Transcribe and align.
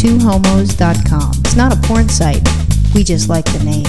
twohomos.com. 0.00 1.32
It's 1.40 1.56
not 1.56 1.72
a 1.72 1.80
porn 1.86 2.08
site. 2.08 2.46
We 2.94 3.04
just 3.04 3.28
like 3.28 3.44
the 3.46 3.64
name. 3.64 3.86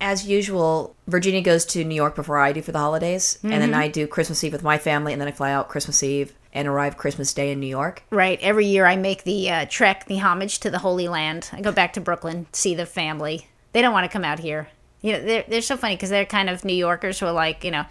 As 0.00 0.26
usual, 0.26 0.94
Virginia 1.06 1.40
goes 1.40 1.64
to 1.66 1.84
New 1.84 1.94
York 1.94 2.14
before 2.14 2.38
I 2.38 2.52
do 2.52 2.62
for 2.62 2.72
the 2.72 2.78
holidays, 2.78 3.38
and 3.42 3.52
then 3.52 3.74
I 3.74 3.88
do 3.88 4.06
Christmas 4.06 4.44
Eve 4.44 4.52
with 4.52 4.62
my 4.62 4.78
family, 4.78 5.12
and 5.12 5.20
then 5.20 5.28
I 5.28 5.32
fly 5.32 5.50
out 5.50 5.68
Christmas 5.68 6.02
Eve 6.02 6.34
and 6.52 6.68
arrive 6.68 6.96
Christmas 6.96 7.34
Day 7.34 7.50
in 7.50 7.58
New 7.58 7.66
York. 7.66 8.02
Right. 8.10 8.38
Every 8.40 8.66
year 8.66 8.86
I 8.86 8.96
make 8.96 9.24
the 9.24 9.50
uh, 9.50 9.66
trek, 9.68 10.06
the 10.06 10.18
homage 10.18 10.60
to 10.60 10.70
the 10.70 10.78
Holy 10.78 11.08
Land. 11.08 11.50
I 11.52 11.60
go 11.60 11.72
back 11.72 11.94
to 11.94 12.00
Brooklyn, 12.00 12.46
see 12.52 12.74
the 12.74 12.86
family. 12.86 13.48
They 13.72 13.82
don't 13.82 13.92
want 13.92 14.04
to 14.04 14.12
come 14.12 14.24
out 14.24 14.38
here. 14.38 14.68
You 15.02 15.12
know, 15.12 15.22
they're, 15.24 15.44
they're 15.48 15.62
so 15.62 15.76
funny 15.76 15.96
because 15.96 16.10
they're 16.10 16.24
kind 16.24 16.48
of 16.48 16.64
New 16.64 16.74
Yorkers 16.74 17.18
who 17.18 17.26
are 17.26 17.32
like, 17.32 17.64
you 17.64 17.70
know, 17.70 17.84